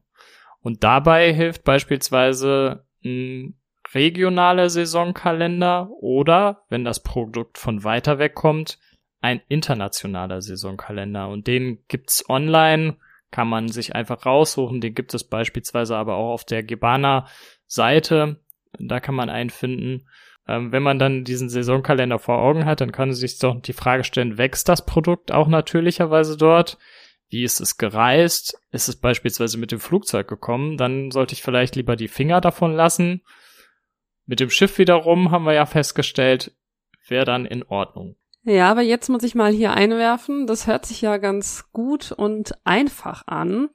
Und 0.62 0.84
dabei 0.84 1.34
hilft 1.34 1.64
beispielsweise 1.64 2.86
ein 3.04 3.60
regionaler 3.94 4.70
Saisonkalender 4.70 5.90
oder, 6.00 6.64
wenn 6.70 6.86
das 6.86 7.04
Produkt 7.04 7.58
von 7.58 7.84
weiter 7.84 8.18
weg 8.18 8.34
kommt, 8.34 8.80
ein 9.22 9.42
internationaler 9.50 10.42
Saisonkalender. 10.42 11.30
Und 11.30 11.48
den 11.48 11.84
gibt's 11.88 12.28
online 12.30 12.98
kann 13.34 13.50
man 13.50 13.68
sich 13.68 13.96
einfach 13.96 14.26
raussuchen. 14.26 14.80
Den 14.80 14.94
gibt 14.94 15.14
es 15.14 15.24
beispielsweise 15.26 15.98
aber 15.98 16.16
auch 16.16 16.32
auf 16.32 16.46
der 16.46 16.64
Gebana 16.64 17.28
Seite. 17.66 18.40
Da 18.80 19.00
kann 19.00 19.16
man 19.16 19.30
einen 19.30 19.50
finden. 19.50 20.08
Ähm, 20.48 20.72
wenn 20.72 20.84
man 20.84 21.00
dann 21.00 21.24
diesen 21.24 21.50
Saisonkalender 21.50 22.20
vor 22.20 22.38
Augen 22.38 22.66
hat, 22.66 22.80
dann 22.80 22.92
kann 22.92 23.10
man 23.10 23.16
sich 23.16 23.40
doch 23.40 23.60
die 23.60 23.74
Frage 23.74 24.04
stellen, 24.04 24.38
wächst 24.38 24.70
das 24.70 24.86
Produkt 24.86 25.32
auch 25.32 25.48
natürlicherweise 25.48 26.38
dort? 26.38 26.78
Wie 27.30 27.44
ist 27.44 27.60
es 27.60 27.78
gereist? 27.78 28.56
Ist 28.72 28.88
es 28.88 28.96
beispielsweise 28.96 29.58
mit 29.58 29.72
dem 29.72 29.80
Flugzeug 29.80 30.28
gekommen? 30.28 30.78
Dann 30.78 31.10
sollte 31.10 31.34
ich 31.34 31.42
vielleicht 31.42 31.76
lieber 31.76 31.96
die 31.96 32.10
Finger 32.10 32.40
davon 32.40 32.76
lassen. 32.76 33.24
Mit 34.28 34.40
dem 34.40 34.52
Schiff 34.52 34.78
wiederum 34.78 35.32
haben 35.32 35.46
wir 35.46 35.54
ja 35.54 35.66
festgestellt, 35.66 36.56
wäre 37.08 37.26
dann 37.26 37.48
in 37.48 37.64
Ordnung. 37.64 38.16
Ja, 38.46 38.70
aber 38.70 38.82
jetzt 38.82 39.10
muss 39.10 39.24
ich 39.24 39.36
mal 39.36 39.52
hier 39.52 39.74
einwerfen. 39.74 40.48
Das 40.48 40.68
hört 40.68 40.86
sich 40.86 41.02
ja 41.02 41.18
ganz 41.18 41.72
gut 41.72 42.12
und 42.12 42.54
einfach 42.66 43.24
an. 43.28 43.70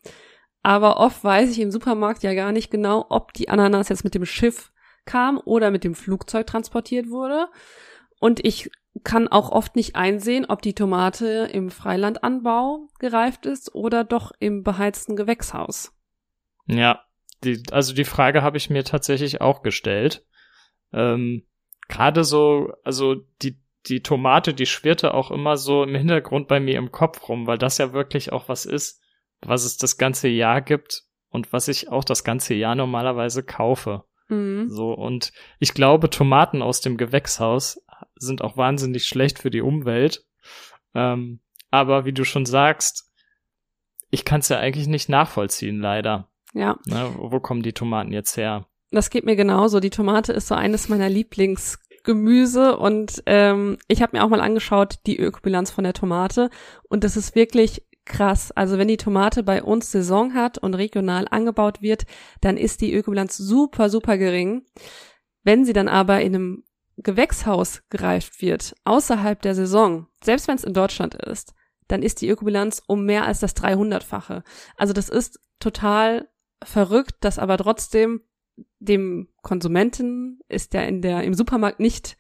Aber 0.62 0.98
oft 0.98 1.24
weiß 1.24 1.50
ich 1.50 1.60
im 1.60 1.70
Supermarkt 1.70 2.22
ja 2.22 2.34
gar 2.34 2.52
nicht 2.52 2.70
genau, 2.70 3.06
ob 3.08 3.32
die 3.32 3.48
Ananas 3.48 3.88
jetzt 3.88 4.04
mit 4.04 4.14
dem 4.14 4.26
Schiff 4.26 4.72
kam 5.06 5.40
oder 5.42 5.70
mit 5.70 5.84
dem 5.84 5.94
Flugzeug 5.94 6.46
transportiert 6.46 7.08
wurde. 7.08 7.48
Und 8.20 8.44
ich 8.44 8.70
kann 9.04 9.28
auch 9.28 9.50
oft 9.50 9.76
nicht 9.76 9.96
einsehen, 9.96 10.44
ob 10.46 10.60
die 10.60 10.74
Tomate 10.74 11.48
im 11.52 11.70
Freilandanbau 11.70 12.88
gereift 12.98 13.46
ist 13.46 13.74
oder 13.74 14.04
doch 14.04 14.32
im 14.40 14.64
beheizten 14.64 15.16
Gewächshaus. 15.16 15.94
Ja, 16.66 17.04
die, 17.44 17.62
also 17.70 17.94
die 17.94 18.04
Frage 18.04 18.42
habe 18.42 18.56
ich 18.56 18.68
mir 18.68 18.84
tatsächlich 18.84 19.40
auch 19.40 19.62
gestellt. 19.62 20.26
Ähm, 20.92 21.46
Gerade 21.88 22.24
so, 22.24 22.74
also 22.84 23.14
die 23.40 23.58
die 23.86 24.02
Tomate, 24.02 24.54
die 24.54 24.66
schwirrte 24.66 25.14
auch 25.14 25.30
immer 25.30 25.56
so 25.56 25.82
im 25.82 25.94
Hintergrund 25.94 26.48
bei 26.48 26.60
mir 26.60 26.76
im 26.78 26.92
Kopf 26.92 27.28
rum, 27.28 27.46
weil 27.46 27.58
das 27.58 27.78
ja 27.78 27.92
wirklich 27.92 28.32
auch 28.32 28.48
was 28.48 28.66
ist, 28.66 29.02
was 29.40 29.64
es 29.64 29.76
das 29.76 29.98
ganze 29.98 30.28
Jahr 30.28 30.60
gibt 30.60 31.04
und 31.30 31.52
was 31.52 31.68
ich 31.68 31.88
auch 31.88 32.04
das 32.04 32.24
ganze 32.24 32.54
Jahr 32.54 32.74
normalerweise 32.74 33.42
kaufe. 33.42 34.04
Mhm. 34.28 34.68
So, 34.68 34.92
und 34.92 35.32
ich 35.58 35.74
glaube, 35.74 36.10
Tomaten 36.10 36.62
aus 36.62 36.80
dem 36.80 36.96
Gewächshaus 36.96 37.82
sind 38.16 38.42
auch 38.42 38.56
wahnsinnig 38.56 39.06
schlecht 39.06 39.38
für 39.38 39.50
die 39.50 39.62
Umwelt. 39.62 40.24
Ähm, 40.94 41.40
aber 41.70 42.04
wie 42.04 42.12
du 42.12 42.24
schon 42.24 42.46
sagst, 42.46 43.10
ich 44.10 44.24
kann 44.24 44.40
es 44.40 44.48
ja 44.48 44.58
eigentlich 44.58 44.86
nicht 44.86 45.08
nachvollziehen, 45.08 45.80
leider. 45.80 46.28
Ja. 46.54 46.78
Ne, 46.86 47.14
wo 47.16 47.40
kommen 47.40 47.62
die 47.62 47.74
Tomaten 47.74 48.12
jetzt 48.12 48.36
her? 48.36 48.66
Das 48.90 49.10
geht 49.10 49.24
mir 49.24 49.36
genauso. 49.36 49.80
Die 49.80 49.90
Tomate 49.90 50.32
ist 50.32 50.48
so 50.48 50.54
eines 50.54 50.88
meiner 50.88 51.10
Lieblings 51.10 51.78
Gemüse 52.08 52.78
und 52.78 53.22
ähm, 53.26 53.76
ich 53.86 54.00
habe 54.00 54.16
mir 54.16 54.24
auch 54.24 54.30
mal 54.30 54.40
angeschaut 54.40 54.94
die 55.04 55.18
Ökobilanz 55.18 55.70
von 55.70 55.84
der 55.84 55.92
Tomate 55.92 56.48
und 56.88 57.04
das 57.04 57.18
ist 57.18 57.34
wirklich 57.34 57.86
krass. 58.06 58.50
Also 58.50 58.78
wenn 58.78 58.88
die 58.88 58.96
Tomate 58.96 59.42
bei 59.42 59.62
uns 59.62 59.92
Saison 59.92 60.32
hat 60.32 60.56
und 60.56 60.72
regional 60.72 61.26
angebaut 61.30 61.82
wird, 61.82 62.06
dann 62.40 62.56
ist 62.56 62.80
die 62.80 62.94
Ökobilanz 62.94 63.36
super, 63.36 63.90
super 63.90 64.16
gering. 64.16 64.64
Wenn 65.44 65.66
sie 65.66 65.74
dann 65.74 65.86
aber 65.86 66.22
in 66.22 66.34
einem 66.34 66.64
Gewächshaus 66.96 67.82
gereift 67.90 68.40
wird, 68.40 68.74
außerhalb 68.84 69.42
der 69.42 69.54
Saison, 69.54 70.06
selbst 70.24 70.48
wenn 70.48 70.56
es 70.56 70.64
in 70.64 70.72
Deutschland 70.72 71.14
ist, 71.14 71.52
dann 71.88 72.02
ist 72.02 72.22
die 72.22 72.28
Ökobilanz 72.30 72.82
um 72.86 73.04
mehr 73.04 73.26
als 73.26 73.40
das 73.40 73.54
300-fache. 73.54 74.44
Also 74.78 74.94
das 74.94 75.10
ist 75.10 75.40
total 75.60 76.26
verrückt, 76.64 77.16
dass 77.20 77.38
aber 77.38 77.58
trotzdem 77.58 78.22
dem 78.78 79.28
Konsumenten 79.42 80.40
ist 80.48 80.74
ja 80.74 80.82
in 80.82 81.02
der, 81.02 81.22
im 81.22 81.34
Supermarkt 81.34 81.80
nicht 81.80 82.16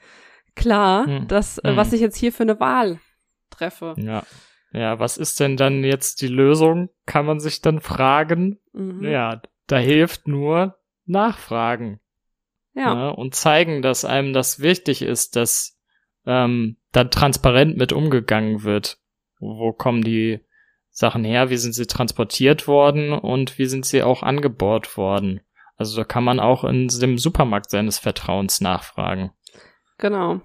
klar, 0.54 1.06
hm. 1.06 1.28
dass, 1.28 1.58
äh, 1.58 1.70
hm. 1.70 1.76
was 1.76 1.92
ich 1.92 2.00
jetzt 2.00 2.16
hier 2.16 2.32
für 2.32 2.42
eine 2.42 2.60
Wahl 2.60 3.00
treffe. 3.50 3.94
Ja. 3.98 4.24
Ja, 4.72 4.98
was 4.98 5.16
ist 5.16 5.40
denn 5.40 5.56
dann 5.56 5.82
jetzt 5.82 6.20
die 6.20 6.28
Lösung? 6.28 6.90
Kann 7.06 7.24
man 7.24 7.40
sich 7.40 7.62
dann 7.62 7.80
fragen. 7.80 8.58
Mhm. 8.72 9.02
Ja, 9.02 9.40
da 9.66 9.78
hilft 9.78 10.28
nur 10.28 10.76
Nachfragen. 11.06 12.00
Ja. 12.74 12.94
Ne, 12.94 13.16
und 13.16 13.34
zeigen, 13.34 13.82
dass 13.82 14.04
einem 14.04 14.32
das 14.32 14.60
wichtig 14.60 15.02
ist, 15.02 15.36
dass 15.36 15.80
ähm, 16.26 16.76
dann 16.92 17.10
transparent 17.10 17.76
mit 17.76 17.92
umgegangen 17.92 18.62
wird. 18.62 18.98
Wo 19.40 19.72
kommen 19.72 20.02
die 20.02 20.40
Sachen 20.90 21.24
her? 21.24 21.50
Wie 21.50 21.56
sind 21.56 21.72
sie 21.72 21.86
transportiert 21.86 22.68
worden? 22.68 23.12
Und 23.12 23.58
wie 23.58 23.66
sind 23.66 23.86
sie 23.86 24.02
auch 24.02 24.22
angebaut 24.22 24.96
worden? 24.96 25.40
Also 25.78 25.96
da 25.96 26.04
kann 26.04 26.24
man 26.24 26.40
auch 26.40 26.64
in 26.64 26.88
dem 26.88 27.18
Supermarkt 27.18 27.70
seines 27.70 27.98
Vertrauens 27.98 28.60
nachfragen. 28.60 29.32
Genau. 29.96 30.40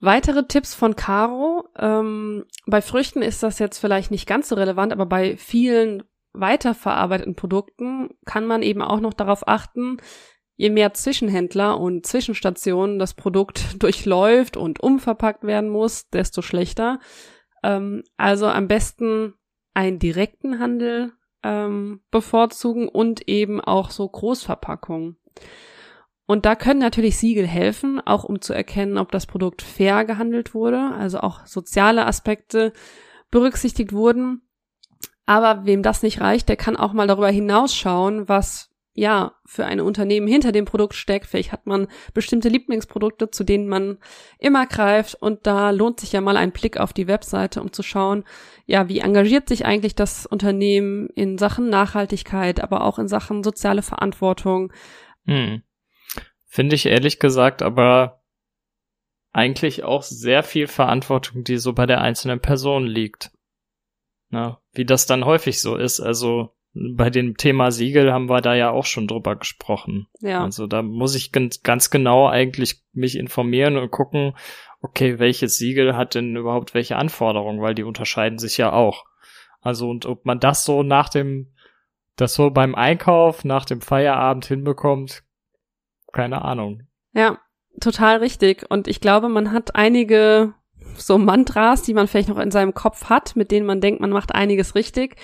Weitere 0.00 0.46
Tipps 0.46 0.74
von 0.74 0.94
Caro. 0.94 1.68
Ähm, 1.76 2.44
bei 2.66 2.80
Früchten 2.80 3.20
ist 3.20 3.42
das 3.42 3.58
jetzt 3.58 3.78
vielleicht 3.78 4.12
nicht 4.12 4.26
ganz 4.26 4.48
so 4.48 4.54
relevant, 4.54 4.92
aber 4.92 5.06
bei 5.06 5.36
vielen 5.36 6.04
weiterverarbeiteten 6.32 7.34
Produkten 7.34 8.10
kann 8.24 8.46
man 8.46 8.62
eben 8.62 8.82
auch 8.82 9.00
noch 9.00 9.12
darauf 9.12 9.48
achten, 9.48 9.96
je 10.54 10.70
mehr 10.70 10.94
Zwischenhändler 10.94 11.78
und 11.80 12.06
Zwischenstationen 12.06 13.00
das 13.00 13.14
Produkt 13.14 13.64
durchläuft 13.82 14.56
und 14.56 14.80
umverpackt 14.80 15.42
werden 15.42 15.70
muss, 15.70 16.08
desto 16.10 16.42
schlechter. 16.42 17.00
Ähm, 17.64 18.04
also 18.16 18.46
am 18.46 18.68
besten 18.68 19.34
einen 19.74 19.98
direkten 19.98 20.60
Handel 20.60 21.12
ähm, 21.42 22.00
bevorzugen 22.10 22.88
und 22.88 23.28
eben 23.28 23.60
auch 23.60 23.90
so 23.90 24.08
Großverpackungen. 24.08 25.16
Und 26.26 26.44
da 26.44 26.54
können 26.56 26.80
natürlich 26.80 27.16
Siegel 27.16 27.46
helfen, 27.46 28.02
auch 28.04 28.24
um 28.24 28.42
zu 28.42 28.52
erkennen, 28.52 28.98
ob 28.98 29.10
das 29.12 29.26
Produkt 29.26 29.62
fair 29.62 30.04
gehandelt 30.04 30.52
wurde, 30.52 30.92
also 30.94 31.20
auch 31.20 31.46
soziale 31.46 32.06
Aspekte 32.06 32.72
berücksichtigt 33.30 33.92
wurden. 33.92 34.42
Aber 35.24 35.64
wem 35.64 35.82
das 35.82 36.02
nicht 36.02 36.20
reicht, 36.20 36.48
der 36.48 36.56
kann 36.56 36.76
auch 36.76 36.92
mal 36.92 37.06
darüber 37.06 37.30
hinausschauen, 37.30 38.28
was 38.28 38.67
ja, 38.98 39.36
für 39.44 39.64
ein 39.64 39.80
Unternehmen 39.80 40.26
hinter 40.26 40.50
dem 40.50 40.64
Produkt 40.64 40.94
steckt. 40.94 41.26
Vielleicht 41.26 41.52
hat 41.52 41.66
man 41.68 41.86
bestimmte 42.14 42.48
Lieblingsprodukte, 42.48 43.30
zu 43.30 43.44
denen 43.44 43.68
man 43.68 43.98
immer 44.40 44.66
greift 44.66 45.14
und 45.14 45.46
da 45.46 45.70
lohnt 45.70 46.00
sich 46.00 46.10
ja 46.10 46.20
mal 46.20 46.36
ein 46.36 46.50
Blick 46.50 46.78
auf 46.78 46.92
die 46.92 47.06
Webseite, 47.06 47.62
um 47.62 47.72
zu 47.72 47.84
schauen, 47.84 48.24
ja, 48.66 48.88
wie 48.88 48.98
engagiert 48.98 49.48
sich 49.48 49.64
eigentlich 49.64 49.94
das 49.94 50.26
Unternehmen 50.26 51.10
in 51.10 51.38
Sachen 51.38 51.68
Nachhaltigkeit, 51.68 52.60
aber 52.60 52.82
auch 52.82 52.98
in 52.98 53.06
Sachen 53.06 53.44
soziale 53.44 53.82
Verantwortung. 53.82 54.72
Hm. 55.26 55.62
Finde 56.46 56.74
ich 56.74 56.86
ehrlich 56.86 57.20
gesagt 57.20 57.62
aber 57.62 58.24
eigentlich 59.32 59.84
auch 59.84 60.02
sehr 60.02 60.42
viel 60.42 60.66
Verantwortung, 60.66 61.44
die 61.44 61.58
so 61.58 61.72
bei 61.72 61.86
der 61.86 62.00
einzelnen 62.00 62.40
Person 62.40 62.84
liegt. 62.84 63.30
Na, 64.30 64.60
wie 64.72 64.84
das 64.84 65.06
dann 65.06 65.24
häufig 65.24 65.60
so 65.60 65.76
ist. 65.76 66.00
Also 66.00 66.57
bei 66.94 67.10
dem 67.10 67.36
Thema 67.36 67.70
Siegel 67.70 68.12
haben 68.12 68.28
wir 68.28 68.40
da 68.40 68.54
ja 68.54 68.70
auch 68.70 68.84
schon 68.84 69.06
drüber 69.06 69.36
gesprochen. 69.36 70.08
Ja. 70.20 70.42
Also 70.42 70.66
da 70.66 70.82
muss 70.82 71.14
ich 71.14 71.32
ganz, 71.32 71.90
genau 71.90 72.28
eigentlich 72.28 72.82
mich 72.92 73.16
informieren 73.16 73.76
und 73.76 73.90
gucken, 73.90 74.34
okay, 74.80 75.18
welches 75.18 75.56
Siegel 75.56 75.96
hat 75.96 76.14
denn 76.14 76.36
überhaupt 76.36 76.74
welche 76.74 76.96
Anforderungen, 76.96 77.60
weil 77.60 77.74
die 77.74 77.84
unterscheiden 77.84 78.38
sich 78.38 78.58
ja 78.58 78.72
auch. 78.72 79.04
Also 79.60 79.88
und 79.88 80.06
ob 80.06 80.24
man 80.24 80.40
das 80.40 80.64
so 80.64 80.82
nach 80.82 81.08
dem, 81.08 81.52
das 82.16 82.34
so 82.34 82.50
beim 82.50 82.74
Einkauf 82.74 83.44
nach 83.44 83.64
dem 83.64 83.80
Feierabend 83.80 84.46
hinbekommt, 84.46 85.24
keine 86.12 86.42
Ahnung. 86.42 86.86
Ja, 87.12 87.38
total 87.80 88.18
richtig. 88.18 88.70
Und 88.70 88.88
ich 88.88 89.00
glaube, 89.00 89.28
man 89.28 89.52
hat 89.52 89.74
einige 89.74 90.54
so 91.00 91.18
Mantras, 91.18 91.82
die 91.82 91.94
man 91.94 92.06
vielleicht 92.06 92.28
noch 92.28 92.38
in 92.38 92.50
seinem 92.50 92.74
Kopf 92.74 93.06
hat, 93.06 93.36
mit 93.36 93.50
denen 93.50 93.66
man 93.66 93.80
denkt, 93.80 94.00
man 94.00 94.10
macht 94.10 94.34
einiges 94.34 94.74
richtig. 94.74 95.16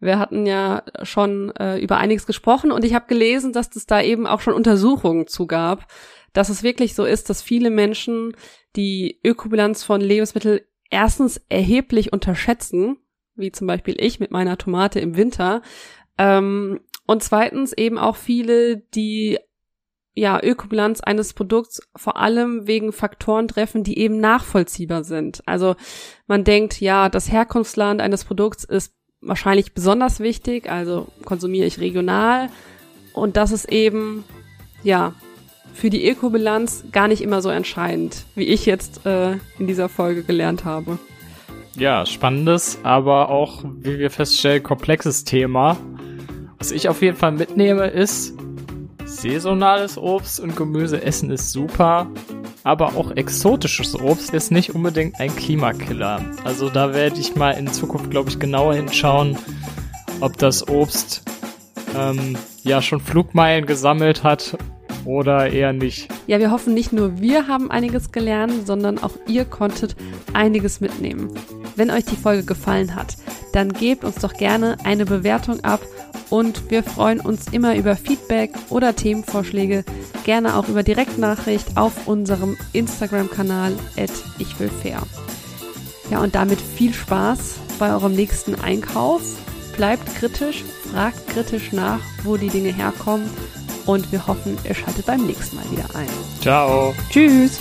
Wir 0.00 0.18
hatten 0.18 0.46
ja 0.46 0.82
schon 1.02 1.50
äh, 1.56 1.78
über 1.78 1.98
einiges 1.98 2.26
gesprochen 2.26 2.72
und 2.72 2.84
ich 2.84 2.94
habe 2.94 3.06
gelesen, 3.06 3.52
dass 3.52 3.74
es 3.76 3.86
da 3.86 4.00
eben 4.00 4.26
auch 4.26 4.40
schon 4.40 4.54
Untersuchungen 4.54 5.26
zu 5.26 5.46
gab, 5.46 5.86
dass 6.32 6.48
es 6.48 6.62
wirklich 6.62 6.94
so 6.94 7.04
ist, 7.04 7.28
dass 7.28 7.42
viele 7.42 7.70
Menschen 7.70 8.34
die 8.76 9.20
Ökobilanz 9.24 9.84
von 9.84 10.00
Lebensmitteln 10.00 10.60
erstens 10.90 11.40
erheblich 11.48 12.12
unterschätzen, 12.12 12.98
wie 13.34 13.52
zum 13.52 13.66
Beispiel 13.66 13.96
ich 13.98 14.20
mit 14.20 14.30
meiner 14.30 14.58
Tomate 14.58 15.00
im 15.00 15.16
Winter, 15.16 15.62
ähm, 16.18 16.80
und 17.06 17.24
zweitens 17.24 17.72
eben 17.72 17.98
auch 17.98 18.14
viele, 18.14 18.76
die 18.76 19.38
ja, 20.20 20.38
Ökobilanz 20.42 21.00
eines 21.00 21.32
Produkts 21.32 21.80
vor 21.96 22.18
allem 22.18 22.66
wegen 22.66 22.92
Faktoren 22.92 23.48
treffen, 23.48 23.84
die 23.84 23.98
eben 23.98 24.20
nachvollziehbar 24.20 25.02
sind. 25.02 25.42
Also 25.46 25.76
man 26.26 26.44
denkt, 26.44 26.78
ja, 26.78 27.08
das 27.08 27.32
Herkunftsland 27.32 28.02
eines 28.02 28.26
Produkts 28.26 28.64
ist 28.64 28.92
wahrscheinlich 29.22 29.72
besonders 29.72 30.20
wichtig, 30.20 30.70
also 30.70 31.06
konsumiere 31.24 31.66
ich 31.66 31.80
regional 31.80 32.50
und 33.14 33.38
das 33.38 33.50
ist 33.50 33.72
eben, 33.72 34.24
ja, 34.82 35.14
für 35.72 35.88
die 35.88 36.06
Ökobilanz 36.06 36.84
gar 36.92 37.08
nicht 37.08 37.22
immer 37.22 37.40
so 37.40 37.48
entscheidend, 37.48 38.26
wie 38.34 38.44
ich 38.44 38.66
jetzt 38.66 39.06
äh, 39.06 39.32
in 39.58 39.66
dieser 39.66 39.88
Folge 39.88 40.22
gelernt 40.22 40.66
habe. 40.66 40.98
Ja, 41.76 42.04
spannendes, 42.04 42.78
aber 42.82 43.30
auch, 43.30 43.64
wie 43.64 43.98
wir 43.98 44.10
feststellen, 44.10 44.62
komplexes 44.62 45.24
Thema. 45.24 45.78
Was 46.58 46.72
ich 46.72 46.90
auf 46.90 47.00
jeden 47.00 47.16
Fall 47.16 47.32
mitnehme, 47.32 47.86
ist, 47.86 48.34
saisonales 49.16 49.98
Obst 49.98 50.40
und 50.40 50.56
Gemüse 50.56 51.02
essen 51.02 51.30
ist 51.30 51.50
super, 51.50 52.06
aber 52.64 52.96
auch 52.96 53.10
exotisches 53.12 53.98
Obst 53.98 54.32
ist 54.32 54.50
nicht 54.50 54.74
unbedingt 54.74 55.18
ein 55.20 55.34
Klimakiller. 55.34 56.20
Also 56.44 56.70
da 56.70 56.94
werde 56.94 57.20
ich 57.20 57.36
mal 57.36 57.52
in 57.52 57.68
Zukunft, 57.68 58.10
glaube 58.10 58.30
ich, 58.30 58.38
genauer 58.38 58.74
hinschauen, 58.74 59.36
ob 60.20 60.36
das 60.38 60.68
Obst 60.68 61.22
ähm, 61.96 62.36
ja 62.62 62.80
schon 62.82 63.00
Flugmeilen 63.00 63.66
gesammelt 63.66 64.22
hat 64.22 64.56
oder 65.04 65.50
eher 65.50 65.72
nicht. 65.72 66.08
Ja, 66.26 66.38
wir 66.38 66.50
hoffen 66.50 66.74
nicht 66.74 66.92
nur 66.92 67.20
wir 67.20 67.48
haben 67.48 67.70
einiges 67.70 68.12
gelernt, 68.12 68.66
sondern 68.66 68.98
auch 68.98 69.12
ihr 69.26 69.44
konntet 69.44 69.96
einiges 70.32 70.80
mitnehmen. 70.80 71.32
Wenn 71.76 71.90
euch 71.90 72.04
die 72.04 72.16
Folge 72.16 72.44
gefallen 72.44 72.94
hat, 72.94 73.16
dann 73.52 73.72
gebt 73.72 74.04
uns 74.04 74.16
doch 74.16 74.34
gerne 74.34 74.76
eine 74.84 75.06
Bewertung 75.06 75.64
ab 75.64 75.80
und 76.30 76.70
wir 76.70 76.82
freuen 76.82 77.20
uns 77.20 77.48
immer 77.52 77.76
über 77.76 77.96
Feedback 77.96 78.52
oder 78.70 78.96
Themenvorschläge, 78.96 79.84
gerne 80.24 80.56
auch 80.56 80.68
über 80.68 80.82
Direktnachricht 80.82 81.76
auf 81.76 82.06
unserem 82.06 82.56
Instagram-Kanal 82.72 83.76
ichwillfair. 84.38 85.02
Ja, 86.10 86.20
und 86.20 86.34
damit 86.34 86.60
viel 86.60 86.94
Spaß 86.94 87.56
bei 87.78 87.92
eurem 87.92 88.14
nächsten 88.14 88.54
Einkauf. 88.56 89.22
Bleibt 89.76 90.14
kritisch, 90.16 90.64
fragt 90.90 91.28
kritisch 91.28 91.72
nach, 91.72 92.00
wo 92.24 92.36
die 92.36 92.48
Dinge 92.48 92.72
herkommen 92.72 93.28
und 93.86 94.10
wir 94.12 94.26
hoffen, 94.26 94.58
ihr 94.64 94.74
schaltet 94.74 95.06
beim 95.06 95.26
nächsten 95.26 95.56
Mal 95.56 95.70
wieder 95.70 95.86
ein. 95.94 96.08
Ciao. 96.40 96.94
Tschüss. 97.10 97.58